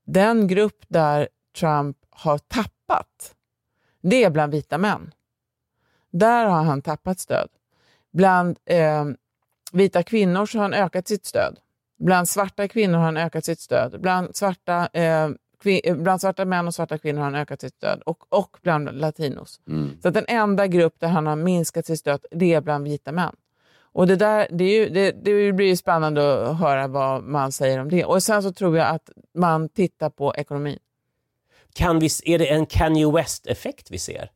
den 0.06 0.48
grupp 0.48 0.86
där 0.88 1.30
Trump 1.60 1.98
har 2.10 2.38
tappat, 2.38 3.36
det 4.02 4.24
är 4.24 4.30
bland 4.30 4.52
vita 4.54 4.78
män. 4.78 5.14
Där 6.12 6.46
har 6.46 6.64
han 6.64 6.82
tappat 6.82 7.20
stöd. 7.20 7.50
Bland 8.12 8.58
eh, 8.66 9.06
vita 9.72 10.04
kvinnor 10.04 10.46
så 10.46 10.58
har 10.58 10.64
han 10.64 10.74
ökat 10.74 11.08
sitt 11.08 11.26
stöd. 11.26 11.60
Bland 12.00 12.30
svarta 12.30 12.68
kvinnor 12.68 12.98
har 12.98 13.06
han 13.06 13.18
ökat 13.18 13.46
sitt 13.46 13.60
stöd. 13.60 14.02
Bland 14.02 14.36
svarta, 14.36 14.90
eh, 14.94 15.30
eh, 15.84 15.96
bland 15.96 16.22
svarta 16.22 16.46
män 16.46 16.68
och 16.68 16.76
svarta 16.76 16.98
kvinnor 16.98 17.20
har 17.20 17.26
han 17.26 17.36
ökat 17.36 17.62
sitt 17.62 17.76
stöd. 17.76 18.02
Och, 18.06 18.34
och 18.34 18.58
bland 18.62 18.94
latinos. 18.94 19.60
Mm. 19.68 20.02
Så 20.02 20.10
den 20.10 20.26
enda 20.28 20.68
grupp 20.68 20.96
där 21.00 21.08
han 21.08 21.28
har 21.28 21.36
minskat 21.36 21.86
sitt 21.86 22.00
stöd, 22.00 22.26
det 22.32 22.54
är 22.54 22.62
bland 22.62 22.84
vita 22.84 23.12
män. 23.12 23.36
Och 23.92 24.08
det, 24.08 24.16
där, 24.16 24.48
det, 24.52 24.64
är 24.64 24.80
ju, 24.80 24.90
det, 24.90 25.12
det 25.12 25.54
blir 25.54 25.68
ju 25.68 25.76
spännande 25.76 26.50
att 26.50 26.60
höra 26.60 26.88
vad 26.88 27.24
man 27.24 27.52
säger 27.52 27.80
om 27.80 27.90
det. 27.90 28.06
Och 28.06 28.24
sen 28.24 28.44
så 28.44 28.54
tror 28.54 28.78
jag 28.78 28.88
att 28.88 29.10
man 29.34 29.70
tittar 29.70 30.10
på 30.10 30.36
ekonomin. 30.36 30.80
Kan 31.74 32.00
vi, 32.00 32.10
är 32.26 32.40
det 32.40 32.48
en 32.48 32.66
Kanye 32.66 33.12
West-effekt 33.12 33.92
vi 33.92 33.98
ser? 33.98 34.32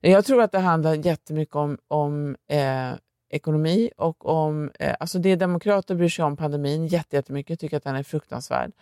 Jag 0.00 0.24
tror 0.24 0.42
att 0.42 0.52
det 0.52 0.58
handlar 0.58 1.06
jättemycket 1.06 1.54
om, 1.54 1.78
om 1.88 2.36
eh, 2.48 2.92
ekonomi 3.30 3.90
och 3.96 4.28
om... 4.28 4.70
Eh, 4.78 4.94
alltså 5.00 5.18
det 5.18 5.36
demokrater 5.36 5.94
bryr 5.94 6.08
sig 6.08 6.24
om 6.24 6.36
pandemin 6.36 6.86
jättemycket, 6.86 7.60
tycker 7.60 7.76
att 7.76 7.84
den 7.84 7.96
är 7.96 8.02
fruktansvärd. 8.02 8.72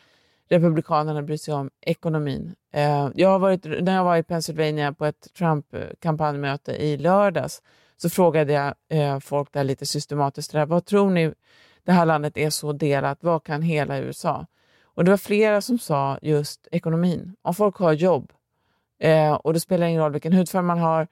Republikanerna 0.48 1.22
bryr 1.22 1.36
sig 1.36 1.54
om 1.54 1.70
ekonomin. 1.80 2.54
Eh, 2.72 3.08
jag 3.14 3.28
har 3.28 3.38
varit, 3.38 3.64
när 3.64 3.94
jag 3.94 4.04
var 4.04 4.16
i 4.16 4.22
Pennsylvania 4.22 4.92
på 4.92 5.06
ett 5.06 5.34
Trump-kampanjmöte 5.38 6.72
i 6.72 6.96
lördags 6.96 7.62
så 7.96 8.10
frågade 8.10 8.52
jag 8.52 8.74
eh, 8.88 9.18
folk 9.18 9.52
där 9.52 9.64
lite 9.64 9.86
systematiskt, 9.86 10.52
där, 10.52 10.66
vad 10.66 10.84
tror 10.84 11.10
ni 11.10 11.34
det 11.84 11.92
här 11.92 12.06
landet 12.06 12.36
är 12.36 12.50
så 12.50 12.72
delat, 12.72 13.18
vad 13.20 13.44
kan 13.44 13.62
hela 13.62 13.98
USA? 13.98 14.46
Och 14.84 15.04
Det 15.04 15.10
var 15.10 15.18
flera 15.18 15.60
som 15.60 15.78
sa 15.78 16.18
just 16.22 16.68
ekonomin. 16.70 17.36
Om 17.42 17.54
folk 17.54 17.76
har 17.76 17.92
jobb, 17.92 18.32
eh, 18.98 19.32
och 19.32 19.52
det 19.52 19.60
spelar 19.60 19.86
ingen 19.86 20.02
roll 20.02 20.12
vilken 20.12 20.32
hudfärg 20.32 20.62
man 20.62 20.78
har, 20.78 21.08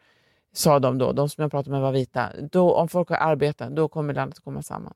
sa 0.56 0.78
de 0.78 0.98
då, 0.98 1.12
de 1.12 1.28
som 1.28 1.42
jag 1.42 1.50
pratade 1.50 1.70
med 1.70 1.80
var 1.80 1.92
vita, 1.92 2.30
då, 2.52 2.74
om 2.74 2.88
folk 2.88 3.08
har 3.08 3.16
arbeten, 3.16 3.74
då 3.74 3.88
kommer 3.88 4.14
landet 4.14 4.38
att 4.38 4.44
komma 4.44 4.62
samman. 4.62 4.94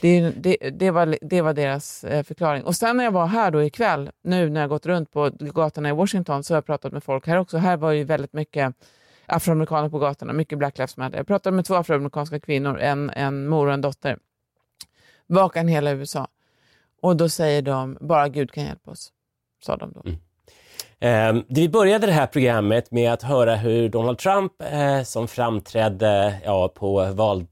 Det, 0.00 0.30
det, 0.30 0.56
det, 0.70 0.90
var, 0.90 1.18
det 1.20 1.42
var 1.42 1.52
deras 1.52 2.04
eh, 2.04 2.22
förklaring. 2.22 2.64
Och 2.64 2.76
sen 2.76 2.96
när 2.96 3.04
jag 3.04 3.12
var 3.12 3.26
här 3.26 3.50
då 3.50 3.62
ikväll, 3.62 4.10
nu 4.22 4.50
när 4.50 4.60
jag 4.60 4.70
gått 4.70 4.86
runt 4.86 5.12
på 5.12 5.30
gatorna 5.30 5.88
i 5.88 5.92
Washington, 5.92 6.44
så 6.44 6.54
har 6.54 6.56
jag 6.56 6.66
pratat 6.66 6.92
med 6.92 7.04
folk 7.04 7.26
här 7.26 7.36
också. 7.36 7.58
Här 7.58 7.76
var 7.76 7.92
ju 7.92 8.04
väldigt 8.04 8.32
mycket 8.32 8.74
afroamerikaner 9.26 9.88
på 9.88 9.98
gatorna, 9.98 10.32
mycket 10.32 10.58
Black 10.58 10.78
Lives 10.78 10.96
Matter. 10.96 11.16
Jag 11.16 11.26
pratade 11.26 11.56
med 11.56 11.64
två 11.64 11.74
afroamerikanska 11.74 12.40
kvinnor, 12.40 12.78
en, 12.78 13.10
en 13.10 13.48
mor 13.48 13.66
och 13.66 13.72
en 13.72 13.80
dotter. 13.80 14.18
Vad 15.26 15.56
hela 15.56 15.90
USA? 15.92 16.28
Och 17.00 17.16
då 17.16 17.28
säger 17.28 17.62
de, 17.62 17.98
bara 18.00 18.28
Gud 18.28 18.52
kan 18.52 18.64
hjälpa 18.64 18.90
oss, 18.90 19.12
sa 19.62 19.76
de 19.76 19.92
då. 19.92 20.02
Mm. 20.06 20.20
Eh, 21.00 21.34
vi 21.48 21.68
började 21.68 22.06
det 22.06 22.12
här 22.12 22.26
programmet 22.26 22.90
med 22.90 23.12
att 23.12 23.22
höra 23.22 23.56
hur 23.56 23.88
Donald 23.88 24.18
Trump 24.18 24.52
eh, 24.72 25.02
som 25.02 25.28
framträdde 25.28 26.34
ja, 26.44 26.68
på 26.68 27.04
val, 27.04 27.46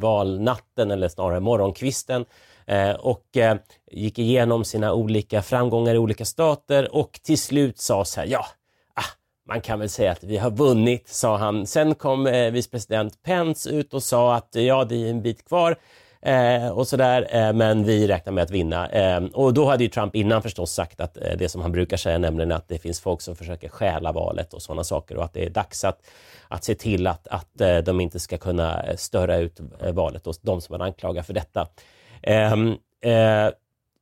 valnatten 0.00 0.90
eller 0.90 1.08
snarare 1.08 1.40
morgonkvisten 1.40 2.24
eh, 2.66 2.90
och 2.90 3.36
eh, 3.36 3.56
gick 3.90 4.18
igenom 4.18 4.64
sina 4.64 4.92
olika 4.92 5.42
framgångar 5.42 5.94
i 5.94 5.98
olika 5.98 6.24
stater 6.24 6.94
och 6.94 7.20
till 7.22 7.38
slut 7.38 7.78
sa 7.78 8.04
så 8.04 8.20
här, 8.20 8.26
ja, 8.26 8.46
ah, 8.94 9.10
man 9.48 9.60
kan 9.60 9.78
väl 9.78 9.88
säga 9.88 10.12
att 10.12 10.24
vi 10.24 10.36
har 10.36 10.50
vunnit, 10.50 11.08
sa 11.08 11.36
han. 11.36 11.66
Sen 11.66 11.94
kom 11.94 12.26
eh, 12.26 12.50
vicepresident 12.50 13.22
Pence 13.22 13.70
ut 13.70 13.94
och 13.94 14.02
sa 14.02 14.34
att 14.34 14.48
ja, 14.52 14.84
det 14.84 15.06
är 15.06 15.10
en 15.10 15.22
bit 15.22 15.48
kvar 15.48 15.76
eh, 16.22 16.68
och 16.68 16.88
sådär, 16.88 17.28
eh, 17.30 17.52
men 17.52 17.84
vi 17.84 18.06
räknar 18.06 18.32
med 18.32 18.44
att 18.44 18.50
vinna. 18.50 18.88
Eh, 18.88 19.24
och 19.24 19.54
då 19.54 19.66
hade 19.66 19.84
ju 19.84 19.90
Trump 19.90 20.14
innan 20.14 20.42
förstås 20.42 20.72
sagt 20.72 21.00
att 21.00 21.16
eh, 21.16 21.36
det 21.38 21.48
som 21.48 21.60
han 21.60 21.72
brukar 21.72 21.96
säga, 21.96 22.18
nämligen 22.18 22.52
att 22.52 22.68
det 22.68 22.78
finns 22.78 23.00
folk 23.00 23.20
som 23.20 23.36
försöker 23.36 23.68
stjäla 23.68 24.12
valet 24.12 24.54
och 24.54 24.62
sådana 24.62 24.84
saker 24.84 25.16
och 25.16 25.24
att 25.24 25.32
det 25.32 25.46
är 25.46 25.50
dags 25.50 25.84
att, 25.84 26.00
att 26.48 26.64
se 26.64 26.74
till 26.74 27.06
att, 27.06 27.28
att 27.28 27.60
eh, 27.60 27.78
de 27.78 28.00
inte 28.00 28.20
ska 28.20 28.38
kunna 28.38 28.84
störa 28.96 29.36
ut 29.36 29.60
eh, 29.80 29.92
valet 29.92 30.26
och 30.26 30.34
de 30.42 30.60
som 30.60 30.72
man 30.72 30.82
anklagar 30.82 31.22
för 31.22 31.34
detta. 31.34 31.68
Ehm, 32.22 32.76
eh, 33.04 33.48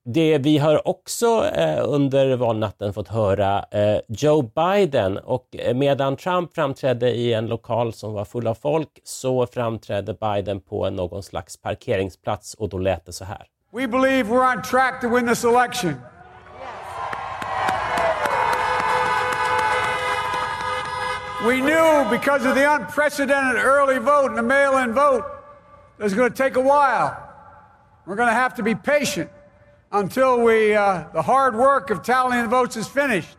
det 0.09 0.38
vi 0.38 0.59
har 0.59 0.88
också 0.88 1.45
eh, 1.47 1.85
under 1.85 2.37
valnatten 2.37 2.92
fått 2.92 3.09
höra 3.09 3.64
eh, 3.71 3.99
Joe 4.09 4.42
Biden 4.42 5.19
och 5.19 5.57
eh, 5.59 5.75
medan 5.75 6.16
Trump 6.16 6.55
framträdde 6.55 7.11
i 7.11 7.33
en 7.33 7.47
lokal 7.47 7.92
som 7.92 8.12
var 8.12 8.25
full 8.25 8.47
av 8.47 8.55
folk 8.55 8.88
så 9.05 9.47
framträdde 9.47 10.14
Biden 10.14 10.61
på 10.61 10.90
någon 10.90 11.23
slags 11.23 11.57
parkeringsplats 11.57 12.55
och 12.55 12.69
då 12.69 12.79
lät 12.79 13.07
det 13.07 13.12
så 13.12 13.25
här. 13.25 13.47
We 13.73 13.88
believe 13.88 14.35
we're 14.35 14.57
on 14.57 14.62
track 14.62 15.01
to 15.01 15.09
win 15.09 15.29
this 15.29 15.45
election. 15.45 15.95
We 21.47 21.61
knew 21.61 22.11
because 22.11 22.49
of 22.49 22.55
the 22.55 22.64
unprecedented 22.64 23.64
early 23.64 23.99
vote 23.99 24.29
and 24.29 24.37
the 24.37 24.42
mail 24.42 24.85
in 24.85 24.95
vote 24.95 25.25
that 25.99 26.05
was 26.05 26.14
going 26.14 26.31
to 26.31 26.37
take 26.37 26.57
a 26.57 26.62
while. 26.62 27.11
We're 28.07 28.16
going 28.16 28.35
to 28.35 28.40
have 28.40 28.55
to 28.55 28.62
be 28.62 28.75
patient 28.75 29.31
until 29.92 30.40
we, 30.40 30.75
uh, 30.75 31.05
the 31.12 31.22
hard 31.22 31.55
work 31.55 31.90
of 31.90 32.03
tallying 32.03 32.42
the 32.42 32.49
votes 32.49 32.77
is 32.77 32.88
finished. 32.88 33.37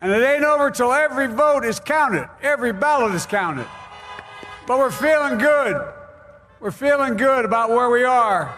And 0.00 0.12
it 0.12 0.22
ain't 0.22 0.44
over 0.44 0.70
till 0.70 0.92
every 0.92 1.26
vote 1.28 1.64
is 1.64 1.80
counted, 1.80 2.28
every 2.42 2.72
ballot 2.72 3.14
is 3.14 3.26
counted. 3.26 3.66
But 4.66 4.78
we're 4.78 4.90
feeling 4.90 5.38
good. 5.38 5.76
We're 6.60 6.70
feeling 6.70 7.16
good 7.16 7.44
about 7.44 7.70
where 7.70 7.90
we 7.90 8.04
are. 8.04 8.48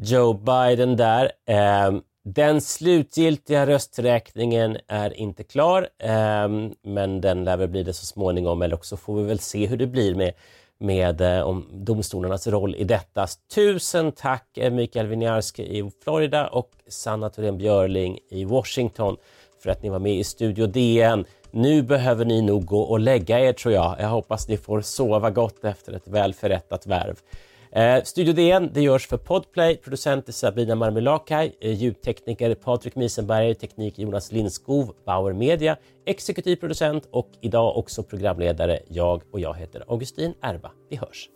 Joe 0.00 0.34
Biden 0.34 0.96
där. 0.96 1.30
Eh, 1.48 2.00
den 2.24 2.60
slutgiltiga 2.60 3.66
rösträkningen 3.66 4.78
är 4.88 5.16
inte 5.16 5.44
klar, 5.44 5.88
eh, 5.98 6.48
men 6.84 7.20
den 7.20 7.44
lär 7.44 7.56
väl 7.56 7.68
bli 7.68 7.82
det 7.82 7.92
så 7.92 8.06
småningom, 8.06 8.62
eller 8.62 8.74
också 8.74 8.96
får 8.96 9.16
vi 9.16 9.22
väl 9.22 9.38
se 9.38 9.66
hur 9.66 9.76
det 9.76 9.86
blir 9.86 10.14
med 10.14 10.32
med 10.82 11.20
eh, 11.20 11.42
om 11.42 11.66
domstolarnas 11.72 12.46
roll 12.46 12.74
i 12.74 12.84
detta. 12.84 13.26
Tusen 13.54 14.12
tack 14.12 14.58
eh, 14.58 14.72
Mikael 14.72 15.06
Winiarski 15.06 15.62
i 15.62 15.90
Florida 16.04 16.46
och 16.46 16.70
Sanna 16.88 17.30
Thorén 17.30 17.58
Björling 17.58 18.18
i 18.30 18.44
Washington 18.44 19.16
för 19.62 19.70
att 19.70 19.82
ni 19.82 19.88
var 19.88 19.98
med 19.98 20.16
i 20.16 20.24
Studio 20.24 20.66
DN. 20.66 21.24
Nu 21.50 21.82
behöver 21.82 22.24
ni 22.24 22.42
nog 22.42 22.64
gå 22.64 22.80
och 22.80 23.00
lägga 23.00 23.40
er 23.40 23.52
tror 23.52 23.74
jag. 23.74 23.96
Jag 23.98 24.08
hoppas 24.08 24.48
ni 24.48 24.56
får 24.56 24.80
sova 24.80 25.30
gott 25.30 25.64
efter 25.64 25.92
ett 25.92 26.08
välförrättat 26.08 26.86
värv. 26.86 27.16
Eh, 27.74 28.02
Studio 28.02 28.32
DN 28.32 28.70
det 28.72 28.80
görs 28.80 29.06
för 29.06 29.16
Podplay, 29.16 29.76
producent 29.76 30.28
är 30.28 30.32
Sabina 30.32 30.74
Marmelakai, 30.74 31.52
eh, 31.60 31.72
ljudtekniker 31.72 32.54
Patrik 32.54 32.96
Misenberger, 32.96 33.54
teknik 33.54 33.98
Jonas 33.98 34.32
Lindskov, 34.32 34.94
Bauer 35.06 35.32
Media, 35.32 35.76
exekutiv 36.06 36.56
producent 36.56 37.08
och 37.10 37.28
idag 37.40 37.76
också 37.76 38.02
programledare 38.02 38.78
jag 38.88 39.22
och 39.32 39.40
jag 39.40 39.54
heter 39.54 39.84
Augustin 39.88 40.34
Erba. 40.42 40.70
Vi 40.90 40.96
hörs! 40.96 41.28